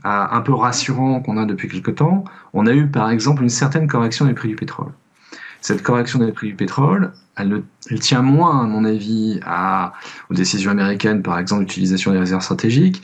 un 0.04 0.40
peu 0.40 0.54
rassurants 0.54 1.20
qu'on 1.20 1.36
a 1.36 1.44
depuis 1.44 1.68
quelque 1.68 1.90
temps, 1.90 2.24
on 2.52 2.66
a 2.66 2.72
eu 2.72 2.86
par 2.86 3.10
exemple 3.10 3.42
une 3.42 3.48
certaine 3.48 3.86
correction 3.86 4.26
des 4.26 4.34
prix 4.34 4.48
du 4.48 4.56
pétrole. 4.56 4.92
Cette 5.60 5.82
correction 5.82 6.18
des 6.20 6.32
prix 6.32 6.48
du 6.48 6.54
pétrole, 6.54 7.12
elle, 7.36 7.62
tient 8.00 8.22
moins, 8.22 8.62
à 8.62 8.66
mon 8.66 8.84
avis, 8.84 9.40
aux 10.30 10.34
décisions 10.34 10.70
américaines, 10.70 11.22
par 11.22 11.38
exemple, 11.38 11.62
l'utilisation 11.62 12.12
des 12.12 12.18
réserves 12.18 12.42
stratégiques, 12.42 13.02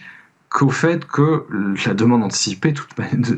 qu'au 0.48 0.70
fait 0.70 1.04
que 1.06 1.44
la 1.86 1.92
demande 1.92 2.22
anticipée, 2.22 2.72
tout, 2.74 2.86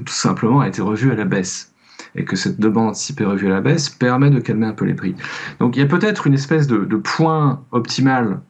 simplement, 0.07 0.61
a 0.61 0.69
été 0.69 0.83
revue 0.83 1.11
à 1.11 1.17
la 1.17 1.25
baisse. 1.25 1.73
Et 2.15 2.25
que 2.25 2.37
cette 2.37 2.61
demande 2.61 2.91
anticipée 2.91 3.25
revue 3.25 3.49
à 3.49 3.51
la 3.51 3.61
baisse 3.61 3.91
permet 3.91 4.31
de 4.31 4.39
calmer 4.39 4.67
un 4.67 4.73
peu 4.73 4.85
les 4.85 4.95
prix. 4.95 5.17
Donc 5.59 5.77
il 5.77 5.81
y 5.81 5.83
a 5.83 5.87
peut-être 5.87 6.27
une 6.27 6.35
espèce 6.35 6.69
de 6.69 6.97
point 6.97 7.61
optimal 7.73 8.41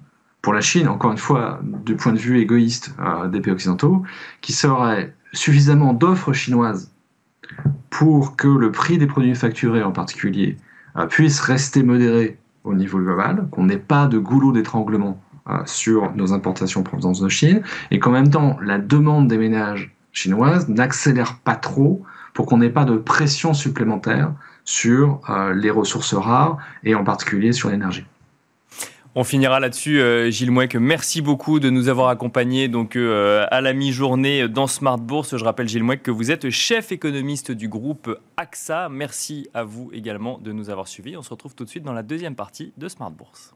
pour 0.42 0.52
la 0.52 0.60
Chine, 0.60 0.88
encore 0.88 1.10
une 1.10 1.18
fois, 1.18 1.60
du 1.62 1.96
point 1.96 2.12
de 2.12 2.18
vue 2.18 2.40
égoïste 2.40 2.94
euh, 3.00 3.28
des 3.28 3.40
pays 3.40 3.52
occidentaux, 3.52 4.02
qui 4.40 4.52
serait 4.52 5.14
suffisamment 5.32 5.92
d'offres 5.92 6.32
chinoises 6.32 6.92
pour 7.90 8.36
que 8.36 8.48
le 8.48 8.70
prix 8.70 8.98
des 8.98 9.06
produits 9.06 9.34
facturés 9.34 9.82
en 9.82 9.92
particulier 9.92 10.56
euh, 10.96 11.06
puisse 11.06 11.40
rester 11.40 11.82
modéré 11.82 12.38
au 12.64 12.74
niveau 12.74 12.98
global, 12.98 13.48
qu'on 13.50 13.64
n'ait 13.64 13.78
pas 13.78 14.06
de 14.06 14.18
goulot 14.18 14.52
d'étranglement 14.52 15.20
euh, 15.48 15.58
sur 15.64 16.14
nos 16.14 16.32
importations 16.32 16.80
en 16.80 16.84
provenance 16.84 17.20
de 17.20 17.28
Chine, 17.28 17.62
et 17.90 17.98
qu'en 17.98 18.10
même 18.10 18.30
temps, 18.30 18.58
la 18.62 18.78
demande 18.78 19.28
des 19.28 19.38
ménages 19.38 19.94
chinoises 20.12 20.68
n'accélère 20.68 21.38
pas 21.38 21.56
trop 21.56 22.02
pour 22.32 22.46
qu'on 22.46 22.58
n'ait 22.58 22.70
pas 22.70 22.84
de 22.84 22.96
pression 22.96 23.54
supplémentaire 23.54 24.32
sur 24.64 25.20
les 25.54 25.70
ressources 25.70 26.14
rares 26.14 26.58
et 26.84 26.94
en 26.94 27.02
particulier 27.02 27.52
sur 27.52 27.70
l'énergie. 27.70 28.06
On 29.20 29.24
finira 29.24 29.58
là-dessus, 29.58 30.00
euh, 30.00 30.30
Gilles 30.30 30.52
Mouek. 30.52 30.76
Merci 30.76 31.22
beaucoup 31.22 31.58
de 31.58 31.70
nous 31.70 31.88
avoir 31.88 32.08
accompagnés 32.08 32.68
donc, 32.68 32.94
euh, 32.94 33.48
à 33.50 33.60
la 33.60 33.72
mi-journée 33.72 34.48
dans 34.48 34.68
Smart 34.68 34.96
Bourse. 34.96 35.36
Je 35.36 35.44
rappelle, 35.44 35.66
Gilles 35.66 35.82
Mouek, 35.82 36.04
que 36.04 36.12
vous 36.12 36.30
êtes 36.30 36.50
chef 36.50 36.92
économiste 36.92 37.50
du 37.50 37.68
groupe 37.68 38.16
AXA. 38.36 38.88
Merci 38.88 39.48
à 39.54 39.64
vous 39.64 39.90
également 39.92 40.38
de 40.38 40.52
nous 40.52 40.70
avoir 40.70 40.86
suivis. 40.86 41.16
On 41.16 41.22
se 41.22 41.30
retrouve 41.30 41.56
tout 41.56 41.64
de 41.64 41.68
suite 41.68 41.82
dans 41.82 41.92
la 41.92 42.04
deuxième 42.04 42.36
partie 42.36 42.72
de 42.78 42.86
Smart 42.86 43.10
Bourse. 43.10 43.54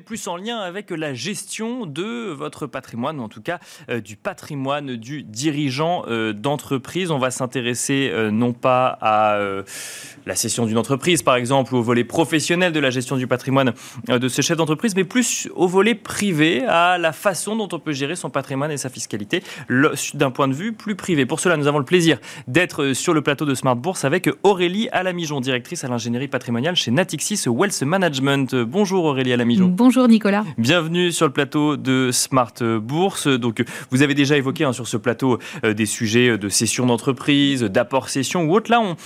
Plus 0.00 0.26
en 0.28 0.36
lien 0.36 0.58
avec 0.58 0.90
la 0.90 1.14
gestion 1.14 1.86
de 1.86 2.30
votre 2.30 2.66
patrimoine, 2.66 3.20
ou 3.20 3.22
en 3.22 3.28
tout 3.28 3.42
cas 3.42 3.58
euh, 3.88 4.00
du 4.00 4.16
patrimoine 4.16 4.96
du 4.96 5.22
dirigeant 5.22 6.04
euh, 6.08 6.32
d'entreprise. 6.32 7.10
On 7.10 7.18
va 7.18 7.30
s'intéresser 7.30 8.10
euh, 8.12 8.30
non 8.30 8.52
pas 8.52 8.98
à 9.00 9.38
la 10.26 10.34
cession 10.34 10.66
d'une 10.66 10.78
entreprise, 10.78 11.22
par 11.22 11.36
exemple, 11.36 11.74
ou 11.74 11.78
au 11.78 11.82
volet 11.82 12.04
professionnel 12.04 12.72
de 12.72 12.80
la 12.80 12.90
gestion 12.90 13.16
du 13.16 13.26
patrimoine 13.26 13.72
de 14.08 14.28
ce 14.28 14.42
chef 14.42 14.56
d'entreprise, 14.56 14.94
mais 14.96 15.04
plus 15.04 15.48
au 15.54 15.66
volet 15.66 15.94
privé, 15.94 16.64
à 16.64 16.98
la 16.98 17.12
façon 17.12 17.56
dont 17.56 17.68
on 17.72 17.78
peut 17.78 17.92
gérer 17.92 18.16
son 18.16 18.30
patrimoine 18.30 18.70
et 18.70 18.76
sa 18.76 18.88
fiscalité 18.88 19.42
d'un 20.14 20.30
point 20.30 20.48
de 20.48 20.54
vue 20.54 20.72
plus 20.72 20.94
privé. 20.94 21.26
Pour 21.26 21.40
cela, 21.40 21.56
nous 21.56 21.66
avons 21.66 21.78
le 21.78 21.84
plaisir 21.84 22.18
d'être 22.48 22.92
sur 22.92 23.12
le 23.14 23.22
plateau 23.22 23.44
de 23.44 23.54
Smart 23.54 23.76
Bourse 23.76 24.04
avec 24.04 24.28
Aurélie 24.42 24.88
Alamijon, 24.92 25.40
directrice 25.40 25.84
à 25.84 25.88
l'ingénierie 25.88 26.28
patrimoniale 26.28 26.76
chez 26.76 26.90
Natixis 26.90 27.44
Wealth 27.46 27.82
Management. 27.82 28.54
Bonjour 28.54 29.04
Aurélie 29.04 29.32
Alamijon. 29.32 29.68
Bonjour 29.84 30.08
Nicolas. 30.08 30.46
Bienvenue 30.56 31.12
sur 31.12 31.26
le 31.26 31.32
plateau 31.34 31.76
de 31.76 32.08
Smart 32.10 32.54
Bourse. 32.80 33.28
Donc, 33.28 33.62
vous 33.90 34.00
avez 34.00 34.14
déjà 34.14 34.34
évoqué 34.34 34.64
hein, 34.64 34.72
sur 34.72 34.88
ce 34.88 34.96
plateau 34.96 35.38
euh, 35.62 35.74
des 35.74 35.84
sujets 35.84 36.38
de 36.38 36.48
cession 36.48 36.86
d'entreprise, 36.86 37.62
d'apport 37.62 38.08
cession 38.08 38.44
ou 38.44 38.54
autre. 38.54 38.70
Là, 38.70 38.80
on, 38.80 38.96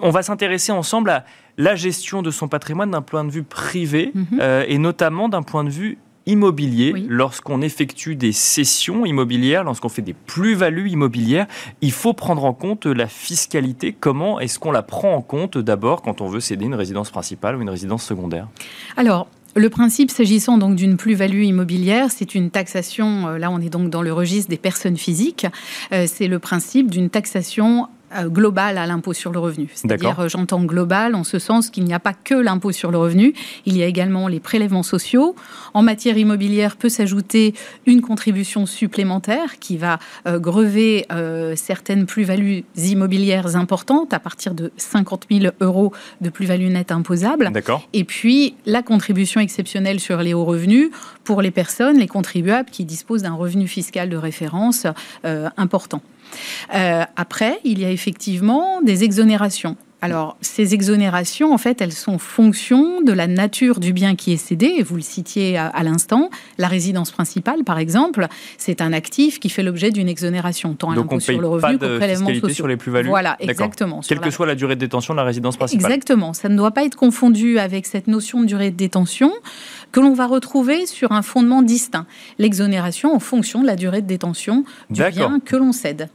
on 0.00 0.08
va 0.08 0.22
s'intéresser 0.22 0.72
ensemble 0.72 1.10
à 1.10 1.26
la 1.58 1.74
gestion 1.74 2.22
de 2.22 2.30
son 2.30 2.48
patrimoine 2.48 2.92
d'un 2.92 3.02
point 3.02 3.24
de 3.24 3.30
vue 3.30 3.42
privé 3.42 4.12
mhm. 4.14 4.26
euh, 4.40 4.64
et 4.66 4.78
notamment 4.78 5.28
d'un 5.28 5.42
point 5.42 5.64
de 5.64 5.68
vue 5.68 5.98
immobilier, 6.24 6.92
lorsqu'on 7.08 7.60
effectue 7.60 8.16
des 8.16 8.32
cessions 8.32 9.06
immobilières, 9.06 9.64
lorsqu'on 9.64 9.88
fait 9.88 10.02
des 10.02 10.14
plus-values 10.14 10.88
immobilières, 10.90 11.46
il 11.82 11.92
faut 11.92 12.14
prendre 12.14 12.44
en 12.44 12.52
compte 12.52 12.86
la 12.86 13.06
fiscalité. 13.06 13.92
Comment 13.92 14.40
est-ce 14.40 14.58
qu'on 14.58 14.72
la 14.72 14.82
prend 14.82 15.14
en 15.14 15.22
compte 15.22 15.56
d'abord 15.56 16.02
quand 16.02 16.20
on 16.20 16.26
veut 16.26 16.40
céder 16.40 16.64
une 16.64 16.74
résidence 16.74 17.10
principale 17.10 17.56
ou 17.56 17.62
une 17.62 17.70
résidence 17.70 18.02
secondaire? 18.02 18.48
Alors, 18.96 19.28
le 19.56 19.70
principe, 19.70 20.10
s'agissant 20.10 20.58
donc 20.58 20.76
d'une 20.76 20.98
plus-value 20.98 21.44
immobilière, 21.44 22.10
c'est 22.10 22.34
une 22.34 22.50
taxation, 22.50 23.28
euh, 23.28 23.38
là 23.38 23.50
on 23.50 23.58
est 23.60 23.70
donc 23.70 23.88
dans 23.88 24.02
le 24.02 24.12
registre 24.12 24.50
des 24.50 24.58
personnes 24.58 24.98
physiques, 24.98 25.46
euh, 25.92 26.06
c'est 26.06 26.28
le 26.28 26.38
principe 26.38 26.90
d'une 26.90 27.08
taxation 27.08 27.88
euh, 28.18 28.28
global 28.28 28.78
à 28.78 28.86
l'impôt 28.86 29.12
sur 29.12 29.32
le 29.32 29.38
revenu. 29.38 29.68
C'est-à-dire, 29.74 30.20
euh, 30.20 30.28
j'entends 30.28 30.62
global 30.64 31.14
en 31.14 31.24
ce 31.24 31.38
sens 31.38 31.70
qu'il 31.70 31.84
n'y 31.84 31.94
a 31.94 31.98
pas 31.98 32.12
que 32.12 32.34
l'impôt 32.34 32.72
sur 32.72 32.90
le 32.90 32.98
revenu, 32.98 33.34
il 33.64 33.76
y 33.76 33.82
a 33.82 33.86
également 33.86 34.28
les 34.28 34.40
prélèvements 34.40 34.82
sociaux. 34.82 35.34
En 35.74 35.82
matière 35.82 36.18
immobilière 36.18 36.76
peut 36.76 36.88
s'ajouter 36.88 37.54
une 37.86 38.00
contribution 38.00 38.66
supplémentaire 38.66 39.58
qui 39.58 39.76
va 39.76 39.98
euh, 40.26 40.38
grever 40.38 41.06
certaines 41.54 42.06
plus-values 42.06 42.64
immobilières 42.76 43.56
importantes 43.56 44.12
à 44.12 44.18
partir 44.18 44.54
de 44.54 44.72
50 44.76 45.26
000 45.30 45.52
euros 45.60 45.92
de 46.20 46.30
plus-value 46.30 46.68
nette 46.68 46.92
imposable. 46.92 47.50
Et 47.92 48.04
puis 48.04 48.54
la 48.66 48.82
contribution 48.82 49.40
exceptionnelle 49.40 50.00
sur 50.00 50.18
les 50.18 50.34
hauts 50.34 50.44
revenus 50.44 50.90
pour 51.24 51.42
les 51.42 51.50
personnes, 51.50 51.98
les 51.98 52.08
contribuables 52.08 52.70
qui 52.70 52.84
disposent 52.84 53.22
d'un 53.22 53.34
revenu 53.34 53.66
fiscal 53.66 54.08
de 54.08 54.16
référence 54.16 54.86
important. 55.56 56.02
Euh, 56.74 57.04
après, 57.16 57.60
il 57.64 57.80
y 57.80 57.84
a 57.84 57.90
effectivement 57.90 58.80
des 58.82 59.04
exonérations 59.04 59.76
Alors, 60.02 60.36
ces 60.40 60.74
exonérations, 60.74 61.52
en 61.52 61.58
fait, 61.58 61.80
elles 61.80 61.92
sont 61.92 62.18
fonction 62.18 63.00
de 63.00 63.12
la 63.12 63.26
nature 63.26 63.80
du 63.80 63.92
bien 63.92 64.14
qui 64.14 64.32
est 64.32 64.36
cédé. 64.36 64.66
Et 64.78 64.82
vous 64.82 64.96
le 64.96 65.02
citiez 65.02 65.56
à, 65.56 65.82
l'instant, 65.82 66.30
la 66.58 66.68
résidence 66.68 67.10
principale, 67.10 67.64
par 67.64 67.78
exemple, 67.78 68.26
c'est 68.58 68.80
un 68.80 68.92
actif 68.92 69.40
qui 69.40 69.48
fait 69.48 69.62
l'objet 69.62 69.90
d'une 69.90 70.08
exonération, 70.08 70.74
tant 70.74 70.90
à 70.90 70.96
l'impôt 70.96 71.18
sur 71.20 71.40
le 71.40 71.48
revenu 71.48 71.78
qu'au 71.78 71.96
prélèvement 71.96 72.28
social. 72.28 72.54
sur 72.54 72.68
les 72.68 72.76
plus-values. 72.76 73.08
Voilà, 73.08 73.36
exactement. 73.40 74.00
Quelle 74.06 74.20
que 74.20 74.30
soit 74.30 74.46
la 74.46 74.54
durée 74.54 74.74
de 74.74 74.80
détention 74.80 75.14
de 75.14 75.18
la 75.18 75.24
résidence 75.24 75.56
principale. 75.56 75.90
Exactement. 75.90 76.32
Ça 76.34 76.48
ne 76.48 76.56
doit 76.56 76.72
pas 76.72 76.84
être 76.84 76.96
confondu 76.96 77.58
avec 77.58 77.86
cette 77.86 78.06
notion 78.06 78.40
de 78.40 78.46
durée 78.46 78.70
de 78.70 78.76
détention 78.76 79.32
que 79.92 80.00
l'on 80.00 80.14
va 80.14 80.26
retrouver 80.26 80.86
sur 80.86 81.12
un 81.12 81.22
fondement 81.22 81.62
distinct. 81.62 82.06
L'exonération 82.38 83.14
en 83.14 83.20
fonction 83.20 83.62
de 83.62 83.66
la 83.66 83.76
durée 83.76 84.02
de 84.02 84.06
détention 84.06 84.64
du 84.90 85.02
bien 85.10 85.40
que 85.40 85.56
l'on 85.56 85.72
cède. 85.72 86.08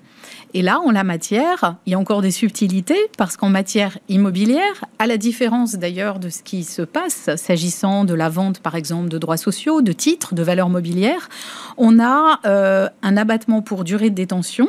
Et 0.53 0.61
là, 0.61 0.79
en 0.79 0.91
la 0.91 1.03
matière, 1.03 1.75
il 1.85 1.91
y 1.91 1.95
a 1.95 1.99
encore 1.99 2.21
des 2.21 2.31
subtilités 2.31 2.99
parce 3.17 3.37
qu'en 3.37 3.49
matière 3.49 3.97
immobilière, 4.09 4.85
à 4.99 5.07
la 5.07 5.17
différence 5.17 5.75
d'ailleurs 5.75 6.19
de 6.19 6.29
ce 6.29 6.43
qui 6.43 6.63
se 6.63 6.81
passe 6.81 7.29
s'agissant 7.35 8.03
de 8.03 8.13
la 8.13 8.29
vente, 8.29 8.59
par 8.59 8.75
exemple, 8.75 9.09
de 9.09 9.17
droits 9.17 9.37
sociaux, 9.37 9.81
de 9.81 9.91
titres, 9.93 10.35
de 10.35 10.43
valeurs 10.43 10.69
mobilières, 10.69 11.29
on 11.77 11.99
a 11.99 12.39
euh, 12.45 12.89
un 13.01 13.17
abattement 13.17 13.61
pour 13.61 13.83
durée 13.83 14.09
de 14.09 14.15
détention, 14.15 14.67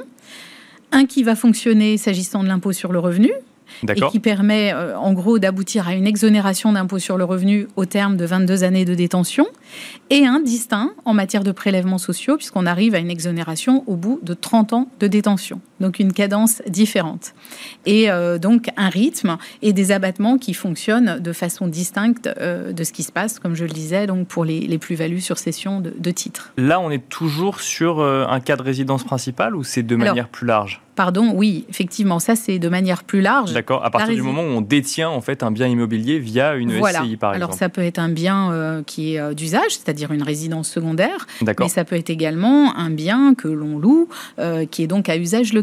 un 0.92 1.06
qui 1.06 1.22
va 1.22 1.34
fonctionner 1.34 1.96
s'agissant 1.96 2.42
de 2.42 2.48
l'impôt 2.48 2.72
sur 2.72 2.92
le 2.92 2.98
revenu, 2.98 3.32
et 3.88 4.00
qui 4.10 4.20
permet 4.20 4.72
euh, 4.72 4.96
en 4.96 5.12
gros 5.12 5.38
d'aboutir 5.38 5.88
à 5.88 5.94
une 5.94 6.06
exonération 6.06 6.72
d'impôt 6.72 6.98
sur 6.98 7.16
le 7.16 7.24
revenu 7.24 7.66
au 7.76 7.84
terme 7.84 8.16
de 8.16 8.24
22 8.24 8.64
années 8.64 8.84
de 8.84 8.94
détention, 8.94 9.46
et 10.10 10.26
un 10.26 10.40
distinct 10.40 10.92
en 11.04 11.14
matière 11.14 11.44
de 11.44 11.52
prélèvements 11.52 11.98
sociaux, 11.98 12.36
puisqu'on 12.36 12.66
arrive 12.66 12.94
à 12.94 12.98
une 12.98 13.10
exonération 13.10 13.84
au 13.86 13.96
bout 13.96 14.20
de 14.22 14.34
30 14.34 14.72
ans 14.72 14.88
de 15.00 15.06
détention. 15.06 15.60
Donc 15.82 15.98
une 15.98 16.14
cadence 16.14 16.62
différente. 16.66 17.34
Et 17.84 18.10
euh, 18.10 18.38
donc 18.38 18.68
un 18.78 18.88
rythme 18.88 19.36
et 19.60 19.74
des 19.74 19.92
abattements 19.92 20.38
qui 20.38 20.54
fonctionnent 20.54 21.18
de 21.18 21.32
façon 21.32 21.66
distincte 21.66 22.30
euh, 22.40 22.72
de 22.72 22.84
ce 22.84 22.92
qui 22.92 23.02
se 23.02 23.12
passe, 23.12 23.38
comme 23.38 23.54
je 23.54 23.64
le 23.64 23.70
disais, 23.70 24.06
donc 24.06 24.28
pour 24.28 24.44
les, 24.44 24.78
plus-values 24.78 25.20
sur 25.20 25.38
cession 25.38 25.80
de, 25.80 26.10
titres. 26.10 26.52
Là, 26.56 26.80
on 26.80 26.90
est 26.90 27.08
toujours 27.08 27.60
sur 27.60 28.02
un 28.02 28.40
cas 28.40 28.56
de 28.56 28.62
résidence 28.62 29.04
principale 29.04 29.54
ou 29.54 29.64
c'est 29.64 29.82
de 29.82 29.96
manière 29.96 30.28
plus 30.28 30.46
large? 30.46 30.80
Pardon, 30.94 31.32
oui, 31.34 31.64
effectivement, 31.70 32.18
ça 32.18 32.36
c'est 32.36 32.58
de 32.58 32.68
manière 32.68 33.04
plus 33.04 33.22
large. 33.22 33.54
D'accord, 33.54 33.82
à 33.82 33.90
partir 33.90 34.14
du 34.14 34.20
moment 34.20 34.42
où 34.42 34.46
on 34.48 34.60
détient 34.60 35.08
en 35.08 35.22
fait 35.22 35.42
un 35.42 35.50
bien 35.50 35.66
immobilier 35.66 36.18
via 36.18 36.54
une 36.54 36.70
SCI 36.70 37.16
par 37.16 37.32
exemple. 37.32 37.34
Alors 37.36 37.54
ça 37.54 37.70
peut 37.70 37.80
être 37.80 37.98
un 37.98 38.10
bien 38.10 38.52
euh, 38.52 38.82
qui 38.84 39.14
est 39.14 39.18
euh, 39.18 39.32
d'usage, 39.32 39.70
c'est-à-dire 39.70 40.12
une 40.12 40.22
résidence 40.22 40.68
secondaire, 40.68 41.26
mais 41.58 41.68
ça 41.68 41.84
peut 41.84 41.96
être 41.96 42.10
également 42.10 42.76
un 42.76 42.90
bien 42.90 43.34
que 43.34 43.48
l'on 43.48 43.78
loue, 43.78 44.08
euh, 44.38 44.66
qui 44.66 44.82
est 44.82 44.86
donc 44.86 45.08
à 45.08 45.16
usage 45.16 45.54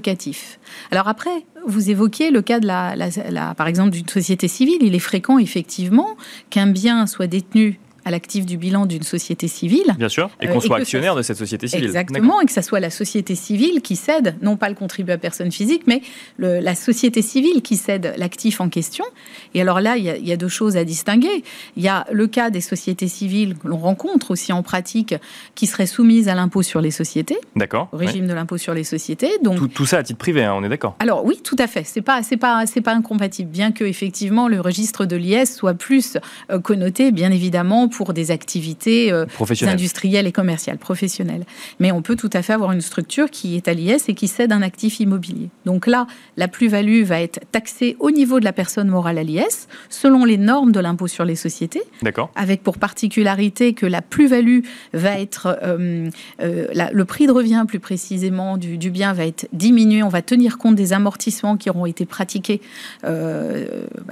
Alors 0.91 1.07
après, 1.07 1.45
vous 1.67 1.89
évoquez 1.89 2.31
le 2.31 2.41
cas 2.41 2.59
de 2.59 2.67
la, 2.67 2.95
la 2.95 3.53
par 3.55 3.67
exemple 3.67 3.91
d'une 3.91 4.07
société 4.07 4.47
civile. 4.47 4.79
Il 4.81 4.95
est 4.95 4.99
fréquent 4.99 5.37
effectivement 5.39 6.15
qu'un 6.49 6.67
bien 6.67 7.07
soit 7.07 7.27
détenu 7.27 7.79
à 8.09 8.11
l'actif 8.11 8.45
du 8.47 8.57
bilan 8.57 8.87
d'une 8.87 9.03
société 9.03 9.47
civile. 9.47 9.95
Bien 9.97 10.09
sûr, 10.09 10.31
et 10.41 10.47
qu'on 10.47 10.57
euh, 10.57 10.61
soit 10.61 10.77
actionnaire 10.77 11.15
de 11.15 11.21
cette 11.21 11.37
société 11.37 11.67
civile. 11.67 11.85
Exactement, 11.85 12.41
et 12.41 12.45
que 12.45 12.51
ce 12.51 12.61
soit 12.61 12.79
la 12.79 12.89
société 12.89 13.35
civile 13.35 13.81
qui 13.83 13.95
cède, 13.95 14.35
non 14.41 14.57
pas 14.57 14.67
le 14.67 14.73
contribuable 14.73 15.21
personne 15.21 15.51
physique, 15.51 15.83
mais 15.85 16.01
la 16.39 16.73
société 16.73 17.21
civile 17.21 17.61
qui 17.61 17.77
cède 17.77 18.15
l'actif 18.17 18.61
en 18.61 18.69
question. 18.69 19.05
Et 19.53 19.61
alors 19.61 19.79
là, 19.79 19.95
il 19.97 20.05
y, 20.05 20.31
a, 20.31 20.37
deux 20.37 20.47
choses 20.47 20.75
à 20.75 20.83
distinguer. 20.83 21.43
Il 21.77 21.83
y 21.83 21.87
a 21.87 22.07
le 22.11 22.25
cas 22.25 22.49
des 22.49 22.61
sociétés 22.61 23.07
civiles 23.07 23.55
que 23.55 23.67
l'on 23.67 23.77
rencontre 23.77 24.31
aussi 24.31 24.51
en 24.51 24.63
pratique, 24.63 25.13
qui 25.53 25.67
seraient 25.67 25.85
soumises 25.85 26.29
à 26.29 26.35
l'impôt 26.35 26.63
sur 26.63 26.81
les 26.81 26.91
sociétés. 26.91 27.37
D'accord. 27.55 27.89
Au 27.91 27.97
régime 27.97 28.25
de 28.25 28.33
l'impôt 28.33 28.57
sur 28.57 28.73
les 28.73 28.83
sociétés. 28.83 29.29
Donc 29.43 29.71
tout, 29.71 29.85
ça 29.85 29.97
à 29.97 30.03
titre 30.03 30.17
privé, 30.17 30.43
hein, 30.43 30.55
on 30.55 30.63
est 30.63 30.69
d'accord. 30.69 30.95
Alors 30.99 31.23
oui, 31.25 31.39
tout 31.43 31.57
à 31.59 31.67
fait. 31.67 31.83
C'est 31.85 32.01
pas 32.01 32.23
c'est 32.23 32.37
pas 32.37 32.65
c'est 32.65 32.81
pas 32.81 32.93
incompatible, 32.93 33.51
bien 33.51 33.71
que 33.71 33.83
effectivement 33.83 34.47
le 34.47 34.59
registre 34.59 35.05
de 35.05 35.15
l'IS 35.15 35.55
soit 35.55 35.75
plus 35.75 36.17
euh, 36.49 36.59
connoté, 36.59 37.11
bien 37.11 37.31
évidemment 37.31 37.87
pour 37.87 37.98
des 38.13 38.31
activités 38.31 39.11
euh, 39.11 39.25
industrielles 39.61 40.27
et 40.27 40.31
commerciales, 40.31 40.77
professionnelles. 40.77 41.45
Mais 41.79 41.91
on 41.91 42.01
peut 42.01 42.15
tout 42.15 42.29
à 42.33 42.41
fait 42.41 42.53
avoir 42.53 42.71
une 42.71 42.81
structure 42.81 43.29
qui 43.29 43.55
est 43.55 43.67
à 43.67 43.73
l'IS 43.73 44.07
et 44.07 44.13
qui 44.13 44.27
cède 44.27 44.51
un 44.51 44.61
actif 44.61 44.99
immobilier. 44.99 45.49
Donc 45.65 45.87
là, 45.87 46.07
la 46.37 46.47
plus-value 46.47 47.03
va 47.03 47.21
être 47.21 47.39
taxée 47.51 47.95
au 47.99 48.11
niveau 48.11 48.39
de 48.39 48.45
la 48.45 48.53
personne 48.53 48.87
morale 48.87 49.17
à 49.17 49.23
l'IS, 49.23 49.67
selon 49.89 50.25
les 50.25 50.37
normes 50.37 50.71
de 50.71 50.79
l'impôt 50.79 51.07
sur 51.07 51.25
les 51.25 51.35
sociétés. 51.35 51.81
D'accord. 52.01 52.31
Avec 52.35 52.63
pour 52.63 52.77
particularité 52.77 53.73
que 53.73 53.85
la 53.85 54.01
plus-value 54.01 54.61
va 54.93 55.19
être. 55.19 55.59
Euh, 55.63 56.09
euh, 56.41 56.67
le 56.91 57.05
prix 57.05 57.27
de 57.27 57.31
revient, 57.31 57.65
plus 57.67 57.79
précisément, 57.79 58.57
du, 58.57 58.77
bien 58.89 59.13
va 59.13 59.25
être 59.25 59.47
diminué. 59.53 60.01
On 60.03 60.09
va 60.09 60.21
tenir 60.21 60.57
compte 60.57 60.75
des 60.75 60.93
amortissements 60.93 61.57
qui 61.57 61.69
auront 61.69 61.85
été 61.85 62.05
pratiqués 62.05 62.61
bah, 63.03 63.11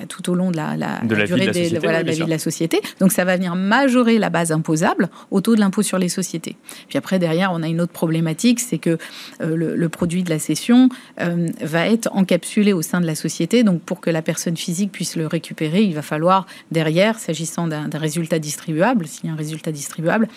tout 0.08 0.30
au 0.30 0.36
long 0.36 0.52
de 0.52 0.58
la, 0.58 0.76
durée 1.04 1.48
de 1.48 1.88
la, 1.88 2.04
vie 2.04 2.20
de 2.20 2.30
la 2.30 2.40
société. 2.40 2.82
Donc 3.00 3.12
ça 3.12 3.26
va 3.26 3.36
venir 3.36 3.56
majorer 3.68 4.18
la 4.18 4.30
base 4.30 4.52
imposable 4.52 5.10
au 5.32 5.42
taux 5.42 5.56
de 5.56 5.60
l'impôt 5.60 5.84
sur 5.84 5.98
les 5.98 6.10
sociétés. 6.10 6.56
Puis 6.88 6.98
après, 6.98 7.20
derrière, 7.20 7.52
on 7.54 7.62
a 7.62 7.68
une 7.68 7.82
autre 7.82 7.92
problématique, 7.92 8.60
c'est 8.60 8.78
que 8.78 8.98
euh, 9.42 9.56
le, 9.56 9.90
produit 9.90 10.24
de 10.24 10.30
la 10.30 10.40
cession 10.40 10.90
euh, 11.22 11.48
va 11.62 11.88
être 11.88 12.10
encapsulé 12.12 12.74
au 12.74 12.82
sein 12.82 13.02
de 13.02 13.06
la 13.06 13.16
société. 13.16 13.64
Donc, 13.64 13.82
pour 13.82 14.02
que 14.02 14.10
la 14.10 14.22
personne 14.22 14.58
physique 14.58 14.92
puisse 14.92 15.16
le 15.16 15.28
récupérer, 15.28 15.84
il 15.84 15.94
va 15.94 16.02
falloir, 16.02 16.46
derrière, 16.72 17.20
s'agissant 17.20 17.68
d'un 17.68 17.90
résultat 17.94 18.40
distribuable, 18.40 19.08
s'il 19.08 19.26
y 19.26 19.30
a 19.30 19.34
un 19.34 19.38
résultat 19.38 19.72
distribuable, 19.72 20.28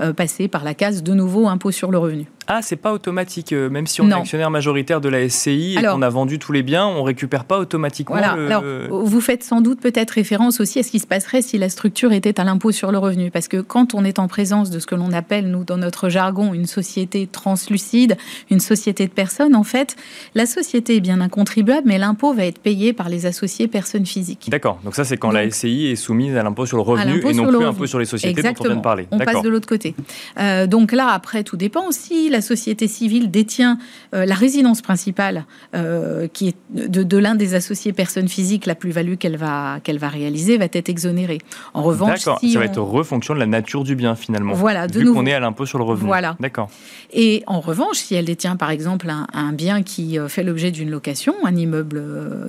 euh, 0.00 0.12
passer 0.12 0.48
par 0.48 0.64
la 0.64 0.74
case 0.74 1.02
de 1.02 1.14
nouveau 1.14 1.48
impôt 1.48 1.70
sur 1.70 1.90
le 1.90 1.98
revenu. 1.98 2.26
Ah, 2.48 2.60
c'est 2.62 2.76
pas 2.76 2.92
automatique. 2.92 3.52
Même 3.52 3.86
si 3.86 4.00
on 4.00 4.10
est 4.10 4.14
actionnaire 4.14 4.50
majoritaire 4.50 5.00
de 5.00 5.08
la 5.08 5.28
SCI 5.28 5.76
et 5.78 5.82
qu'on 5.82 6.02
a 6.02 6.08
vendu 6.08 6.38
tous 6.38 6.52
les 6.52 6.62
biens, 6.62 6.86
on 6.86 7.02
récupère 7.02 7.44
pas 7.44 7.58
automatiquement. 7.58 8.16
Alors, 8.16 8.62
vous 8.90 9.20
faites 9.20 9.44
sans 9.44 9.60
doute 9.60 9.80
peut-être 9.80 10.12
référence 10.12 10.60
aussi 10.60 10.78
à 10.78 10.82
ce 10.82 10.90
qui 10.90 10.98
se 10.98 11.06
passerait 11.06 11.42
si 11.42 11.58
la 11.58 11.68
structure 11.68 12.12
était 12.12 12.40
à 12.40 12.44
l'impôt 12.44 12.72
sur 12.72 12.90
le 12.90 12.98
revenu. 12.98 13.30
Parce 13.30 13.48
que 13.48 13.60
quand 13.60 13.94
on 13.94 14.04
est 14.04 14.18
en 14.18 14.28
présence 14.28 14.70
de 14.70 14.78
ce 14.78 14.86
que 14.86 14.94
l'on 14.94 15.12
appelle, 15.12 15.50
nous, 15.50 15.64
dans 15.64 15.76
notre 15.76 16.08
jargon, 16.08 16.54
une 16.54 16.66
société 16.66 17.26
translucide, 17.26 18.16
une 18.50 18.60
société 18.60 19.06
de 19.06 19.12
personnes, 19.12 19.54
en 19.54 19.64
fait, 19.64 19.96
la 20.34 20.46
société 20.46 20.96
est 20.96 21.00
bien 21.00 21.20
un 21.20 21.28
contribuable, 21.28 21.86
mais 21.86 21.98
l'impôt 21.98 22.32
va 22.32 22.44
être 22.46 22.60
payé 22.60 22.92
par 22.92 23.08
les 23.08 23.26
associés 23.26 23.68
personnes 23.68 24.06
physiques. 24.06 24.48
D'accord. 24.50 24.80
Donc 24.84 24.94
ça, 24.94 25.04
c'est 25.04 25.16
quand 25.16 25.30
la 25.30 25.50
SCI 25.50 25.86
est 25.86 25.96
soumise 25.96 26.36
à 26.36 26.42
l'impôt 26.42 26.66
sur 26.66 26.76
le 26.76 26.82
revenu 26.82 27.20
et 27.20 27.34
non 27.34 27.46
plus 27.46 27.60
l'impôt 27.60 27.86
sur 27.86 27.98
les 27.98 28.04
sociétés 28.04 28.42
dont 28.42 28.54
on 28.60 28.64
vient 28.64 28.76
de 28.76 28.80
parler. 28.80 29.06
On 29.10 29.18
passe 29.18 29.42
de 29.42 29.48
l'autre 29.48 29.68
côté. 29.68 29.94
Euh, 30.38 30.66
donc 30.66 30.92
là, 30.92 31.08
après, 31.08 31.44
tout 31.44 31.56
dépend 31.56 31.86
aussi 31.86 32.30
la 32.30 32.37
société 32.40 32.88
civile 32.88 33.30
détient 33.30 33.78
euh, 34.14 34.26
la 34.26 34.34
résidence 34.34 34.82
principale, 34.82 35.44
euh, 35.74 36.28
qui 36.28 36.48
est 36.48 36.56
de, 36.72 37.18
l'un 37.18 37.34
des 37.34 37.54
associés 37.54 37.92
personnes 37.92 38.28
physiques, 38.28 38.66
la 38.66 38.74
plus-value 38.74 39.14
qu'elle 39.14 39.36
va, 39.36 39.80
qu'elle 39.82 39.98
va 39.98 40.08
réaliser 40.08 40.58
va 40.58 40.66
être 40.66 40.88
exonérée. 40.88 41.38
En 41.74 41.82
revanche, 41.82 42.20
si 42.40 42.52
ça 42.52 42.58
va 42.58 42.64
être 42.64 42.80
refonction 42.80 43.34
de 43.34 43.40
la 43.40 43.46
nature 43.46 43.84
du 43.84 43.94
bien 43.94 44.14
finalement. 44.14 44.54
Voilà, 44.54 44.86
de 44.86 45.00
vu 45.00 45.12
qu'on 45.12 45.26
est 45.26 45.32
à 45.32 45.40
l'impôt 45.40 45.66
sur 45.66 45.78
le 45.78 45.84
revenu. 45.84 46.06
Voilà. 46.06 46.36
D'accord. 46.40 46.70
Et 47.12 47.42
en 47.46 47.60
revanche, 47.60 47.98
si 47.98 48.14
elle 48.14 48.26
détient 48.26 48.56
par 48.56 48.70
exemple 48.70 49.08
un, 49.10 49.52
bien 49.52 49.82
qui 49.82 50.18
euh, 50.18 50.28
fait 50.28 50.42
l'objet 50.42 50.70
d'une 50.70 50.90
location, 50.90 51.34
un 51.44 51.56
immeuble 51.56 52.02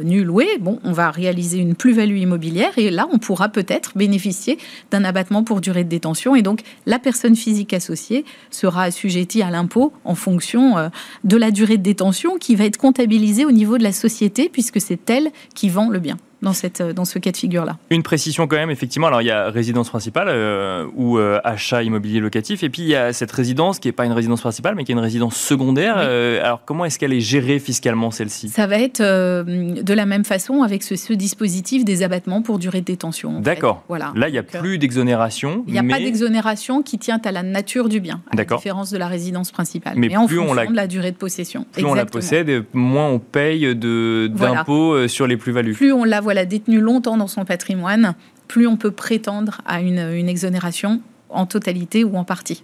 nu 0.04 0.24
loué, 0.24 0.48
bon, 0.60 0.80
on 0.84 0.92
va 0.92 1.12
réaliser 1.12 1.60
une 1.60 1.76
plus-value 1.76 2.18
immobilière 2.18 2.72
et 2.78 2.90
là, 2.90 3.08
on 3.12 3.18
pourra 3.18 3.50
peut-être 3.50 3.92
bénéficier 3.96 4.58
d'un 4.92 5.04
abattement 5.04 5.44
pour 5.44 5.62
durée 5.62 5.84
de 5.84 5.90
détention 5.90 6.36
et 6.36 6.42
donc 6.42 6.62
la 6.86 7.00
personne 7.00 7.36
physique 7.36 7.74
associée 7.74 8.26
sera 8.52 8.84
assujettie 8.84 9.42
à 9.42 9.50
l'impôt 9.50 9.79
en 10.04 10.16
fonction 10.16 10.78
euh, 10.78 10.90
de 11.24 11.38
la 11.38 11.52
durée 11.52 11.78
de 11.78 11.84
détention 11.84 12.38
qui 12.38 12.56
va 12.56 12.66
être 12.66 12.78
comptabilisée 12.78 13.46
au 13.46 13.52
niveau 13.52 13.78
de 13.78 13.84
la 13.84 13.94
société 13.94 14.50
puisque 14.50 14.82
c'est 14.82 15.10
elle 15.10 15.32
qui 15.56 15.70
vend 15.70 15.90
le 15.90 16.00
bien 16.00 16.18
dans, 16.42 16.54
cette, 16.54 16.82
dans 16.82 17.06
ce 17.06 17.20
cas 17.20 17.32
de 17.32 17.38
figure-là. 17.38 17.78
Une 17.90 18.04
précision 18.04 18.48
quand 18.48 18.56
même, 18.56 18.70
effectivement. 18.70 19.08
Alors, 19.08 19.22
il 19.22 19.26
y 19.26 19.32
a 19.32 19.50
résidence 19.50 19.90
principale 19.90 20.28
euh, 20.30 20.86
ou 20.96 21.18
euh, 21.18 21.40
achat 21.44 21.84
immobilier 21.84 22.20
locatif. 22.20 22.64
Et 22.64 22.70
puis, 22.70 22.84
il 22.84 22.88
y 22.88 22.96
a 22.96 23.14
cette 23.14 23.32
résidence 23.32 23.80
qui 23.80 23.88
n'est 23.88 23.94
pas 23.94 24.06
une 24.06 24.14
résidence 24.14 24.42
principale, 24.42 24.76
mais 24.76 24.84
qui 24.84 24.92
est 24.92 24.96
une 24.96 25.00
résidence 25.00 25.36
secondaire. 25.36 25.96
Euh, 25.98 26.44
alors, 26.44 26.62
comment 26.66 26.86
est-ce 26.86 26.98
qu'elle 27.00 27.14
est 27.14 27.20
gérée 27.20 27.60
fiscalement, 27.60 28.12
celle-ci? 28.12 28.50
Ça 28.50 28.68
va 28.68 28.80
être 28.80 29.02
de 29.02 29.94
la 29.94 30.06
même 30.06 30.26
façon 30.26 30.64
avec 30.64 30.84
ce, 30.84 31.14
dispositif 31.14 31.84
des 31.84 32.04
abattements 32.04 32.42
pour 32.42 32.60
durée 32.60 32.82
de 32.82 32.86
détention. 32.86 33.42
D'accord. 33.42 33.84
Voilà. 33.90 34.14
Là, 34.16 34.30
il 34.30 34.32
n'y 34.32 34.38
a 34.38 34.44
plus 34.44 34.78
d'exonération. 34.78 35.64
Il 35.68 35.74
n'y 35.74 35.80
a 35.80 35.84
pas 35.84 36.00
d'exonération 36.00 36.82
qui 36.82 36.98
tient 36.98 37.20
à 37.24 37.32
la 37.32 37.44
nature 37.44 37.90
du 37.90 38.00
bien, 38.00 38.22
à 38.32 38.36
la 38.36 38.46
différence 38.46 38.92
de 38.92 38.98
la 38.98 39.08
résidence 39.08 39.52
principale. 39.52 39.94
Mais, 39.98 40.16
en 40.16 40.28
plus 40.28 40.38
fonction 40.38 40.52
on 40.52 40.54
la... 40.54 40.66
de 40.66 40.76
la 40.76 40.88
durée 40.88 41.12
de 41.12 41.18
possession. 41.18 41.66
Plus 41.72 41.86
on 41.86 41.94
la 41.94 42.06
possède, 42.06 42.64
moins 42.74 43.08
on 43.08 43.20
paye 43.20 43.76
d'impôts 43.76 45.08
sur 45.08 45.28
les 45.28 45.38
plus-values. 45.38 45.74
Plus 45.74 45.92
on 45.92 46.04
la 46.04 46.22
l'a 46.34 46.46
détenu 46.46 46.80
longtemps 46.80 47.18
dans 47.18 47.28
son 47.28 47.46
patrimoine, 47.46 48.16
plus 48.48 48.68
on 48.68 48.78
peut 48.78 48.92
prétendre 48.92 49.62
à 49.66 49.82
une, 49.82 50.00
exonération 50.28 51.02
en 51.30 51.46
totalité 51.46 52.04
ou 52.04 52.18
en 52.18 52.24
partie 52.24 52.64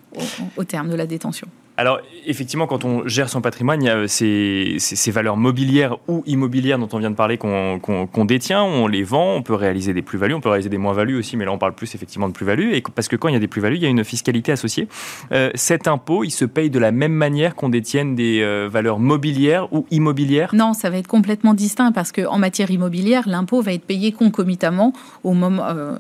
au 0.58 0.63
terme 0.63 0.89
de 0.89 0.95
la 0.95 1.06
détention. 1.06 1.47
Alors, 1.78 2.00
effectivement, 2.26 2.68
quand 2.68 2.86
on 2.86 3.06
gère 3.08 3.28
son 3.28 3.42
patrimoine, 3.42 3.84
il 3.84 3.86
y 3.88 3.90
a 3.90 4.08
ces, 4.08 4.78
ces, 4.80 5.12
valeurs 5.12 5.36
mobilières 5.36 5.98
ou 6.08 6.24
immobilières 6.26 6.80
dont 6.80 6.88
on 6.94 7.00
vient 7.00 7.12
de 7.12 7.16
parler 7.16 7.38
qu'on 7.38 8.26
détient, 8.26 8.64
on 8.64 8.88
les 8.88 9.04
vend, 9.04 9.36
on 9.36 9.42
peut 9.42 9.54
réaliser 9.54 9.94
des 9.94 10.02
plus-values, 10.02 10.34
on 10.34 10.42
peut 10.42 10.50
réaliser 10.50 10.70
des 10.70 10.78
moins-values 10.78 11.18
aussi, 11.18 11.36
mais 11.36 11.44
là 11.44 11.52
on 11.52 11.58
parle 11.58 11.74
plus 11.74 11.94
effectivement 11.94 12.30
de 12.30 12.34
plus-values, 12.34 12.76
et 12.76 12.82
parce 12.82 13.08
que 13.10 13.18
quand 13.18 13.28
il 13.28 13.34
y 13.34 13.38
a 13.38 13.40
des 13.40 13.48
plus-values, 13.48 13.76
il 13.76 13.84
y 13.84 13.86
a 13.86 13.90
une 13.90 14.06
fiscalité 14.06 14.54
associée. 14.54 14.88
Euh, 15.34 15.52
cet 15.56 15.88
impôt, 15.88 16.24
il 16.24 16.32
se 16.32 16.46
paye 16.46 16.70
de 16.70 16.80
la 16.80 16.92
même 16.92 17.14
manière 17.14 17.56
qu'on 17.56 17.70
détienne 17.70 18.16
des 18.16 18.42
euh, 18.42 18.70
valeurs 18.72 19.00
mobilières 19.00 19.72
ou 19.74 19.86
immobilières? 19.92 20.56
Non, 20.56 20.74
ça 20.74 20.90
va 20.90 20.98
être 20.98 21.08
complètement 21.08 21.54
distinct, 21.54 21.92
parce 21.92 22.14
qu'en 22.14 22.38
matière 22.38 22.72
immobilière, 22.72 23.28
l'impôt 23.28 23.62
va 23.62 23.74
être 23.74 23.86
payé 23.86 24.14
concomitamment 24.14 24.94
au 25.26 25.34
moment, 25.34 25.66
euh, 25.66 25.98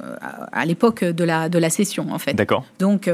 à 0.53 0.65
l'époque 0.65 1.03
de 1.03 1.23
la, 1.25 1.49
de 1.49 1.59
la 1.59 1.69
cession, 1.69 2.07
en 2.11 2.19
fait. 2.19 2.33
D'accord. 2.33 2.63
Donc, 2.79 3.09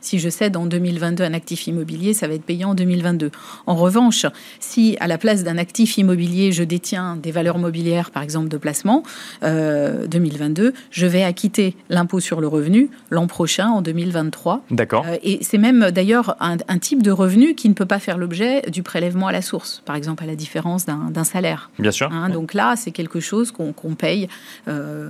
si 0.00 0.18
je 0.18 0.30
cède 0.30 0.56
en 0.56 0.66
2022 0.66 1.24
un 1.24 1.34
actif 1.34 1.66
immobilier, 1.66 2.05
ça 2.14 2.28
va 2.28 2.34
être 2.34 2.44
payé 2.44 2.64
en 2.64 2.74
2022. 2.74 3.30
En 3.66 3.74
revanche, 3.74 4.26
si 4.60 4.96
à 5.00 5.06
la 5.06 5.18
place 5.18 5.44
d'un 5.44 5.58
actif 5.58 5.98
immobilier, 5.98 6.52
je 6.52 6.62
détiens 6.62 7.16
des 7.16 7.30
valeurs 7.30 7.58
mobilières, 7.58 8.10
par 8.10 8.22
exemple 8.22 8.48
de 8.48 8.56
placement, 8.56 9.02
2022, 9.42 10.62
euh, 10.66 10.72
je 10.90 11.06
vais 11.06 11.22
acquitter 11.22 11.76
l'impôt 11.88 12.20
sur 12.20 12.40
le 12.40 12.48
revenu 12.48 12.90
l'an 13.10 13.26
prochain, 13.26 13.68
en 13.68 13.82
2023. 13.82 14.62
D'accord. 14.70 15.04
Euh, 15.06 15.16
et 15.22 15.38
c'est 15.42 15.58
même 15.58 15.90
d'ailleurs 15.90 16.36
un, 16.40 16.56
type 16.78 17.02
de 17.02 17.10
revenu 17.10 17.54
qui 17.54 17.68
ne 17.68 17.74
peut 17.74 17.86
pas 17.86 17.98
faire 17.98 18.18
l'objet 18.18 18.62
du 18.70 18.82
prélèvement 18.82 19.28
à 19.28 19.32
la 19.32 19.42
source, 19.42 19.82
par 19.84 19.96
exemple 19.96 20.22
à 20.24 20.26
la 20.26 20.36
différence 20.36 20.86
d'un 20.86 21.24
salaire. 21.24 21.70
Bien 21.78 21.90
sûr. 21.90 22.10
Hein, 22.12 22.28
donc 22.28 22.54
là, 22.54 22.74
c'est 22.76 22.90
quelque 22.90 23.20
chose 23.20 23.50
qu'on 23.50 23.94
paye. 23.94 24.28
Euh, 24.68 25.08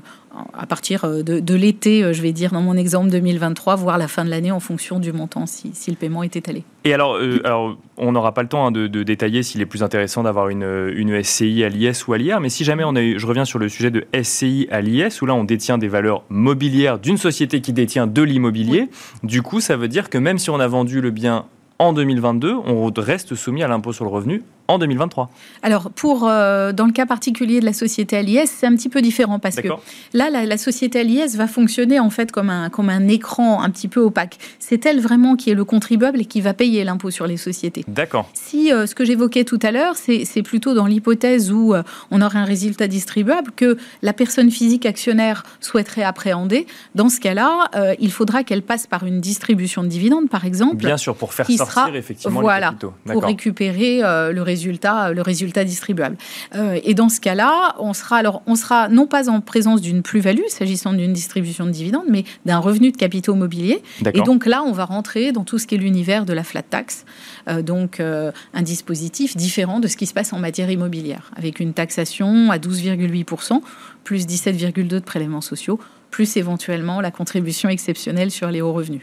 à 0.54 0.66
partir 0.66 1.04
euh, 1.04 1.22
de, 1.22 1.54
l'été, 1.54 2.02
euh, 2.02 2.12
je 2.12 2.22
vais 2.22 2.32
dire 2.32 2.52
dans 2.52 2.60
mon 2.60 2.76
exemple 2.76 3.10
2023, 3.10 3.76
voire 3.76 3.98
la 3.98 4.08
fin 4.08 4.24
de 4.24 4.30
l'année 4.30 4.50
en 4.50 4.60
fonction 4.60 4.98
du 4.98 5.12
montant, 5.12 5.46
si, 5.46 5.72
le 5.88 5.94
paiement 5.94 6.22
est 6.22 6.36
étalé. 6.36 6.64
Et 6.84 6.94
alors, 6.94 7.16
euh, 7.16 7.40
alors 7.44 7.76
on 7.96 8.12
n'aura 8.12 8.32
pas 8.32 8.42
le 8.42 8.48
temps 8.48 8.66
hein, 8.66 8.70
de, 8.70 8.86
détailler 9.02 9.42
s'il 9.42 9.60
est 9.60 9.66
plus 9.66 9.82
intéressant 9.82 10.22
d'avoir 10.22 10.48
une, 10.48 10.92
une, 10.94 11.22
SCI 11.22 11.64
à 11.64 11.68
l'IS 11.68 12.06
ou 12.06 12.12
à 12.12 12.18
l'IR, 12.18 12.40
mais 12.40 12.48
si 12.48 12.64
jamais 12.64 12.84
on 12.84 12.94
a 12.94 13.18
je 13.18 13.26
reviens 13.26 13.44
sur 13.44 13.58
le 13.58 13.68
sujet 13.68 13.90
de 13.90 14.06
SCI 14.20 14.68
à 14.70 14.80
l'IS, 14.80 15.22
où 15.22 15.26
là 15.26 15.34
on 15.34 15.44
détient 15.44 15.78
des 15.78 15.88
valeurs 15.88 16.24
mobilières 16.28 16.98
d'une 16.98 17.16
société 17.16 17.60
qui 17.60 17.72
détient 17.72 18.06
de 18.06 18.22
l'immobilier, 18.22 18.88
du 19.22 19.42
coup 19.42 19.60
ça 19.60 19.76
veut 19.76 19.88
dire 19.88 20.10
que 20.10 20.18
même 20.18 20.38
si 20.38 20.50
on 20.50 20.60
a 20.60 20.66
vendu 20.66 21.00
le 21.00 21.10
bien 21.10 21.46
en 21.78 21.92
2022, 21.92 22.54
on 22.54 22.90
reste 22.96 23.34
soumis 23.34 23.62
à 23.62 23.68
l'impôt 23.68 23.92
sur 23.92 24.04
le 24.04 24.10
revenu 24.10 24.42
en 24.68 24.78
2023. 24.78 25.30
Alors, 25.62 25.90
pour, 25.90 26.26
euh, 26.28 26.72
dans 26.72 26.86
le 26.86 26.92
cas 26.92 27.06
particulier 27.06 27.60
de 27.60 27.64
la 27.64 27.72
société 27.72 28.22
l'IS, 28.22 28.46
c'est 28.46 28.66
un 28.66 28.74
petit 28.74 28.88
peu 28.88 29.02
différent 29.02 29.38
parce 29.38 29.56
que 29.56 29.68
là, 30.12 30.30
la, 30.30 30.58
société 30.58 31.04
l'IS 31.04 31.36
va 31.36 31.46
fonctionner 31.46 32.00
en 32.00 32.10
fait 32.10 32.32
comme 32.32 32.50
un, 32.50 32.70
comme 32.70 32.88
un 32.88 33.08
écran 33.08 33.62
un 33.62 33.70
petit 33.70 33.88
peu 33.88 34.00
opaque. 34.00 34.38
C'est 34.58 34.84
elle 34.86 35.00
vraiment 35.00 35.36
qui 35.36 35.50
est 35.50 35.54
le 35.54 35.64
contribuable 35.64 36.20
et 36.20 36.24
qui 36.24 36.40
va 36.40 36.54
payer 36.54 36.84
l'impôt 36.84 37.10
sur 37.10 37.26
les 37.26 37.36
sociétés. 37.36 37.84
D'accord. 37.88 38.28
Si 38.34 38.72
euh, 38.72 38.86
ce 38.86 38.94
que 38.94 39.04
j'évoquais 39.04 39.44
tout 39.44 39.58
à 39.62 39.70
l'heure, 39.70 39.94
c'est 39.96 40.42
plutôt 40.42 40.74
dans 40.74 40.86
l'hypothèse 40.86 41.52
où 41.52 41.74
euh, 41.74 41.82
on 42.10 42.20
aurait 42.22 42.38
un 42.38 42.44
résultat 42.44 42.88
distribuable 42.88 43.52
que 43.54 43.76
la 44.02 44.12
personne 44.12 44.50
physique 44.50 44.86
actionnaire 44.86 45.44
souhaiterait 45.60 46.02
appréhender, 46.02 46.66
dans 46.94 47.08
ce 47.08 47.20
cas-là, 47.20 47.70
il 48.00 48.10
faudra 48.10 48.42
qu'elle 48.42 48.62
passe 48.62 48.86
par 48.86 49.04
une 49.04 49.20
distribution 49.20 49.82
de 49.82 49.88
dividendes, 49.88 50.28
par 50.28 50.44
exemple. 50.44 50.76
Bien 50.76 50.96
sûr, 50.96 51.14
pour 51.16 51.32
faire 51.34 51.46
sortir 51.46 51.94
effectivement 51.94 52.40
voilà, 52.40 52.58
les 52.58 52.72
capitaux. 52.72 52.94
Pour 53.06 53.24
récupérer 53.24 54.00
le 54.00 54.42
résultat 54.42 54.55
résultat, 54.56 55.12
le 55.12 55.22
résultat 55.22 55.64
distribuable. 55.64 56.16
Euh, 56.54 56.80
et 56.82 56.94
dans 56.94 57.08
ce 57.08 57.20
cas-là, 57.20 57.76
on 57.78 57.92
sera 57.92 58.16
alors 58.16 58.42
on 58.46 58.56
sera 58.56 58.88
non 58.88 59.06
pas 59.06 59.28
en 59.28 59.40
présence 59.40 59.80
d'une 59.80 60.02
plus-value 60.02 60.46
s'agissant 60.48 60.92
d'une 60.94 61.12
distribution 61.12 61.66
de 61.66 61.70
dividendes, 61.70 62.06
mais 62.08 62.24
d'un 62.46 62.58
revenu 62.58 62.90
de 62.90 62.96
capitaux 62.96 63.34
mobiliers. 63.34 63.82
Et 64.14 64.22
donc 64.22 64.46
là, 64.46 64.62
on 64.62 64.72
va 64.72 64.86
rentrer 64.86 65.32
dans 65.32 65.44
tout 65.44 65.58
ce 65.58 65.66
qui 65.66 65.74
est 65.74 65.78
l'univers 65.78 66.24
de 66.24 66.32
la 66.32 66.42
flat 66.42 66.62
tax, 66.62 67.04
euh, 67.48 67.62
donc 67.62 68.00
euh, 68.00 68.32
un 68.54 68.62
dispositif 68.62 69.36
différent 69.36 69.78
de 69.78 69.88
ce 69.88 69.96
qui 69.96 70.06
se 70.06 70.14
passe 70.14 70.32
en 70.32 70.38
matière 70.38 70.70
immobilière, 70.70 71.30
avec 71.36 71.60
une 71.60 71.74
taxation 71.74 72.50
à 72.50 72.58
12,8 72.58 73.60
plus 74.04 74.26
17,2 74.26 74.86
de 74.86 74.98
prélèvements 75.00 75.40
sociaux 75.40 75.78
plus 76.16 76.38
éventuellement 76.38 77.02
la 77.02 77.10
contribution 77.10 77.68
exceptionnelle 77.68 78.30
sur 78.30 78.50
les 78.50 78.62
hauts 78.62 78.72
revenus. 78.72 79.02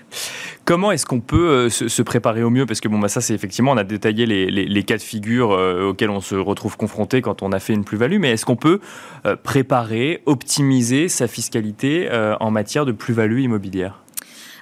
Comment 0.65 0.91
est-ce 0.91 1.05
qu'on 1.05 1.19
peut 1.19 1.47
euh, 1.47 1.69
se, 1.69 2.01
préparer 2.01 2.41
au 2.41 2.49
mieux? 2.49 2.65
Parce 2.65 2.81
que 2.81 2.87
bon, 2.87 2.97
bah, 2.97 3.07
ça, 3.07 3.21
c'est 3.21 3.35
effectivement, 3.35 3.69
on 3.73 3.77
a 3.77 3.83
détaillé 3.83 4.25
les, 4.25 4.83
cas 4.83 4.97
de 4.97 5.01
figure 5.03 5.51
euh, 5.51 5.89
auxquels 5.89 6.09
on 6.09 6.21
se 6.21 6.33
retrouve 6.33 6.75
confronté 6.75 7.21
quand 7.21 7.43
on 7.43 7.51
a 7.51 7.59
fait 7.59 7.73
une 7.73 7.83
plus-value, 7.83 8.17
mais 8.17 8.31
est-ce 8.31 8.45
qu'on 8.45 8.55
peut 8.55 8.79
euh, 9.27 9.35
préparer, 9.35 10.23
optimiser 10.25 11.07
sa 11.07 11.27
fiscalité 11.27 12.09
en 12.39 12.49
matière 12.49 12.87
de 12.87 12.91
plus-value 12.91 13.41
immobilière? 13.41 14.02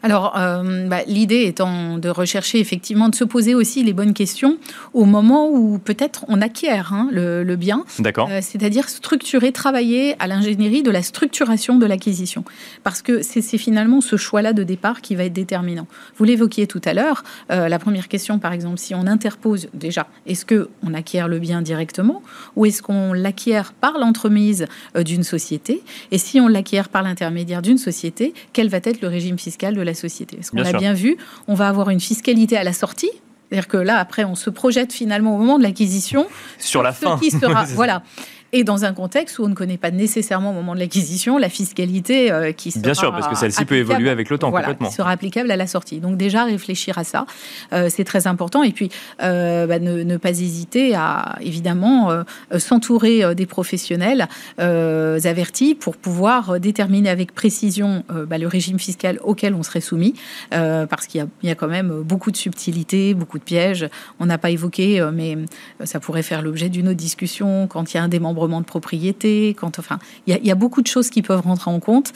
Alors, 0.04 0.36
euh, 0.38 0.88
bah, 0.88 1.02
l'idée 1.06 1.44
étant 1.44 1.98
de 1.98 2.10
rechercher 2.10 2.60
effectivement, 2.60 3.10
de 3.10 3.16
se 3.16 3.24
poser 3.24 3.54
aussi 3.54 3.84
les 3.84 3.94
bonnes 3.94 4.14
questions 4.14 4.58
au 4.94 5.06
moment 5.06 5.50
où 5.50 5.78
peut-être 5.78 6.26
on 6.28 6.42
acquiert 6.42 6.94
hein, 6.94 7.10
le, 7.12 7.56
bien. 7.56 7.86
D'accord. 8.00 8.28
Euh, 8.32 8.40
c'est-à-dire 8.42 8.90
structurer, 8.90 9.52
travailler 9.52 10.16
à 10.20 10.28
l'ingénierie 10.28 10.84
de 10.84 10.92
la 10.92 11.04
structuration 11.04 11.78
de 11.78 11.86
l'acquisition. 11.86 12.44
Parce 12.84 13.02
que 13.02 13.22
c'est 13.22 13.42
finalement 13.58 14.02
ce 14.02 14.16
choix-là 14.16 14.54
de 14.54 14.64
départ 14.64 15.02
qui 15.02 15.16
va 15.16 15.26
être 15.26 15.34
déterminant. 15.34 15.88
Vous 16.18 16.24
l'évoquiez 16.24 16.66
tout 16.66 16.82
à 16.86 16.94
l'heure. 16.94 17.24
Euh, 17.52 17.68
la 17.68 17.80
première 17.80 18.08
question, 18.08 18.40
par 18.40 18.54
exemple, 18.54 18.78
si 18.78 18.96
on 18.96 19.06
interpose 19.06 19.68
déjà, 19.74 20.08
est-ce 20.26 20.46
qu'on 20.46 20.94
acquiert 20.94 21.28
le 21.28 21.40
bien 21.40 21.62
directement 21.62 22.24
ou 22.56 22.66
est-ce 22.66 22.82
qu'on 22.82 23.14
l'acquiert 23.14 23.74
par 23.74 24.00
l'entremise 24.00 24.66
d'une 24.96 25.24
société? 25.24 25.82
Et 26.12 26.18
si 26.18 26.40
on 26.40 26.48
l'acquiert 26.48 26.90
par 26.90 27.04
l'intermédiaire 27.04 27.62
d'une 27.62 27.78
société, 27.78 28.34
quel 28.54 28.70
va 28.70 28.80
être 28.84 29.02
le 29.02 29.08
régime 29.08 29.38
fiscal 29.38 29.76
de 29.76 29.82
la 29.82 29.91
société. 29.94 30.38
Parce 30.38 30.50
qu'on 30.50 30.64
a 30.64 30.74
bien 30.74 30.94
vu, 30.94 31.18
on 31.48 31.54
va 31.54 31.68
avoir 31.68 31.90
une 31.90 32.00
fiscalité 32.00 32.58
à 32.58 32.64
la 32.64 32.74
sortie. 32.74 33.12
C'est-à-dire 33.50 33.68
que 33.68 33.78
là, 33.78 33.98
après, 33.98 34.24
on 34.24 34.36
se 34.36 34.50
projette 34.50 34.94
finalement 34.94 35.36
au 35.36 35.38
moment 35.38 35.58
de 35.58 35.64
l'acquisition. 35.64 36.28
Sur 36.58 36.84
la 36.84 36.94
fin. 36.94 37.18
Qui 37.18 37.32
sera, 37.32 37.64
voilà 37.76 38.04
et 38.54 38.64
dans 38.64 38.86
un 38.86 38.94
contexte 38.94 39.40
où 39.40 39.46
on 39.46 39.50
ne 39.50 39.54
connaît 39.54 39.78
pas 39.78 39.92
nécessairement 39.92 40.52
au 40.52 40.54
moment 40.54 40.76
de 40.76 40.80
l'acquisition 40.80 41.38
la 41.38 41.50
fiscalité 41.50 42.32
euh, 42.32 42.52
qui 42.52 42.72
sera 42.72 42.82
Bien 42.82 42.94
sûr, 42.94 43.12
parce 43.12 43.28
que 43.28 43.36
celle-ci 43.36 43.66
peut 43.66 43.76
évoluer 43.76 44.10
avec 44.10 44.30
le 44.30 44.38
temps 44.38 44.50
voilà, 44.50 44.68
complètement. 44.68 44.90
Qui 44.90 44.96
sera 44.96 45.12
applicable 45.12 45.52
à 45.52 45.56
la 45.56 45.68
sortie. 45.68 46.00
Donc 46.00 46.18
déjà 46.18 46.44
réfléchir 46.44 46.98
à 46.98 47.04
ça, 47.04 47.26
euh, 47.74 47.88
c'est 47.90 48.04
très 48.04 48.28
important. 48.28 48.64
Et 48.64 48.72
puis 48.72 48.90
euh, 49.22 49.68
bah, 49.68 49.80
ne, 49.80 50.18
pas 50.18 50.30
hésiter 50.30 50.94
à 50.96 51.38
évidemment 51.42 52.10
s'entourer 52.58 53.34
des 53.34 53.46
professionnels 53.46 54.28
avertis 54.58 55.74
pour 55.76 55.98
pouvoir 55.98 56.60
déterminer 56.60 57.10
avec 57.10 57.34
précision 57.34 58.04
bah, 58.10 58.38
le 58.38 58.48
régime 58.48 58.80
fiscal 58.80 59.20
auquel 59.24 59.56
on 59.56 59.64
serait 59.64 59.82
soumis, 59.82 60.14
parce 60.50 61.08
qu'il 61.08 61.26
y, 61.44 61.48
y, 61.48 61.50
a 61.50 61.56
quand 61.56 61.68
même 61.68 62.02
beaucoup 62.04 62.32
de 62.32 62.38
subtilités, 62.38 63.14
beaucoup 63.14 63.40
de 63.40 63.44
pièges. 63.44 63.88
On 64.20 64.26
n'a 64.26 64.38
pas 64.38 64.52
évoqué, 64.52 65.08
mais 65.14 65.38
ça 65.84 66.00
pourrait 66.00 66.24
faire 66.24 66.42
l'objet 66.42 66.70
d'une 66.70 66.90
autre 66.90 66.98
discussion 66.98 67.68
quand 67.68 67.94
il 67.94 67.98
y 67.98 68.00
a 68.00 68.04
un 68.04 68.08
démembrement 68.08 68.41
de 68.48 68.66
propriété, 68.66 69.56
quand, 69.60 69.80
enfin, 69.80 70.00
il 70.28 70.38
y, 70.44 70.52
a 70.52 70.56
beaucoup 70.56 70.82
de 70.82 70.88
choses 70.88 71.10
qui 71.10 71.22
peuvent 71.22 71.42
rentrer 71.42 71.72
en 71.72 71.80
compte. 71.80 72.14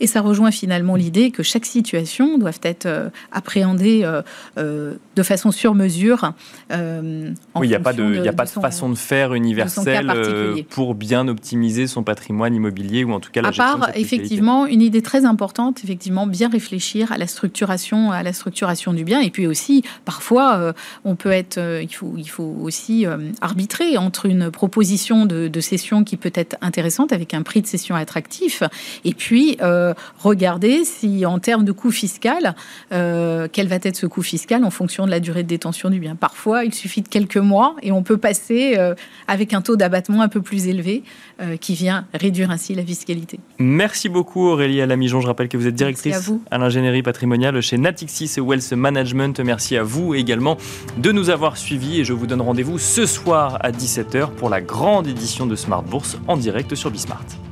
Et 0.00 0.06
ça 0.06 0.20
rejoint 0.20 0.50
finalement 0.50 0.94
l'idée 0.94 1.30
que 1.30 1.42
chaque 1.42 1.64
situation 1.64 2.36
doit 2.36 2.50
être 2.62 2.86
euh, 2.86 3.08
appréhendée 3.32 4.02
euh, 4.04 4.20
euh, 4.58 4.94
de 5.14 5.22
façon 5.22 5.50
sur 5.50 5.74
mesure. 5.74 6.32
oui, 6.70 6.76
il 7.62 7.68
n'y 7.68 7.74
a 7.74 7.80
pas 7.80 7.94
de, 7.94 8.16
il 8.16 8.28
a 8.28 8.32
pas 8.32 8.44
de, 8.44 8.50
façon 8.50 8.90
de 8.90 8.94
faire 8.94 9.32
universelle 9.32 10.66
pour 10.68 10.94
bien 10.94 11.28
optimiser 11.28 11.86
son 11.86 12.02
patrimoine 12.02 12.54
immobilier 12.54 13.04
ou 13.04 13.12
en 13.12 13.20
tout 13.20 13.30
cas 13.30 13.40
la 13.40 13.48
à 13.48 13.52
part, 13.52 13.90
effectivement, 13.94 14.66
une 14.66 14.82
idée 14.82 15.02
très 15.02 15.24
importante, 15.24 15.82
effectivement, 15.82 16.26
bien 16.26 16.50
réfléchir 16.50 17.12
à 17.12 17.18
la 17.18 17.26
structuration, 17.26 18.12
à 18.12 18.22
la 18.22 18.34
structuration 18.34 18.92
du 18.92 19.04
bien. 19.04 19.20
Et 19.20 19.30
puis 19.30 19.46
aussi, 19.46 19.82
parfois, 20.04 20.74
on 21.04 21.16
peut 21.16 21.32
être, 21.32 21.58
il 21.58 21.94
faut, 21.94 22.14
il 22.18 22.28
faut 22.28 22.56
aussi 22.60 23.06
arbitrer 23.40 23.96
entre 23.96 24.26
une 24.26 24.50
proposition 24.50 25.24
de, 25.24 25.48
de 25.48 25.60
cession 25.66 26.04
qui 26.04 26.16
peut 26.16 26.32
être 26.34 26.56
intéressante 26.60 27.12
avec 27.12 27.34
un 27.34 27.42
prix 27.42 27.60
de 27.60 27.66
cession 27.66 27.94
attractif 27.94 28.62
et 29.04 29.14
puis 29.14 29.56
euh, 29.62 29.94
regarder 30.18 30.84
si 30.84 31.26
en 31.26 31.38
termes 31.38 31.64
de 31.64 31.72
coût 31.72 31.90
fiscal, 31.90 32.54
euh, 32.92 33.48
quel 33.52 33.68
va 33.68 33.76
être 33.76 33.96
ce 33.96 34.06
coût 34.06 34.22
fiscal 34.22 34.64
en 34.64 34.70
fonction 34.70 35.06
de 35.06 35.10
la 35.10 35.20
durée 35.20 35.42
de 35.42 35.48
détention 35.48 35.90
du 35.90 36.00
bien. 36.00 36.16
Parfois, 36.16 36.64
il 36.64 36.72
suffit 36.72 37.02
de 37.02 37.08
quelques 37.08 37.36
mois 37.36 37.76
et 37.82 37.92
on 37.92 38.02
peut 38.02 38.16
passer 38.16 38.74
euh, 38.78 38.94
avec 39.28 39.52
un 39.52 39.60
taux 39.60 39.76
d'abattement 39.76 40.22
un 40.22 40.28
peu 40.28 40.40
plus 40.40 40.68
élevé 40.68 41.02
qui 41.60 41.74
vient 41.74 42.06
réduire 42.14 42.50
ainsi 42.50 42.74
la 42.74 42.82
fiscalité. 42.82 43.38
Merci 43.58 44.08
beaucoup 44.08 44.46
Aurélie 44.46 44.80
Alamijon. 44.80 45.20
Je 45.20 45.26
rappelle 45.26 45.48
que 45.48 45.58
vous 45.58 45.66
êtes 45.66 45.74
directrice 45.74 46.30
à, 46.50 46.56
l'ingénierie 46.56 47.02
patrimoniale 47.02 47.60
chez 47.60 47.76
Natixis 47.76 48.40
Wealth 48.40 48.72
Management. 48.72 49.40
Merci 49.40 49.76
à 49.76 49.82
vous 49.82 50.14
également 50.14 50.56
de 50.96 51.12
nous 51.12 51.28
avoir 51.28 51.58
suivis 51.58 52.00
et 52.00 52.04
je 52.04 52.14
vous 52.14 52.26
donne 52.26 52.40
rendez-vous 52.40 52.78
ce 52.78 53.04
soir 53.04 53.58
à 53.60 53.70
17h 53.70 54.30
pour 54.30 54.48
la 54.48 54.60
grande 54.60 55.06
édition 55.06 55.46
Smart 55.56 55.82
Bourse 55.82 56.18
en 56.28 56.36
direct 56.36 56.74
sur 56.74 56.90
Bismart. 56.90 57.45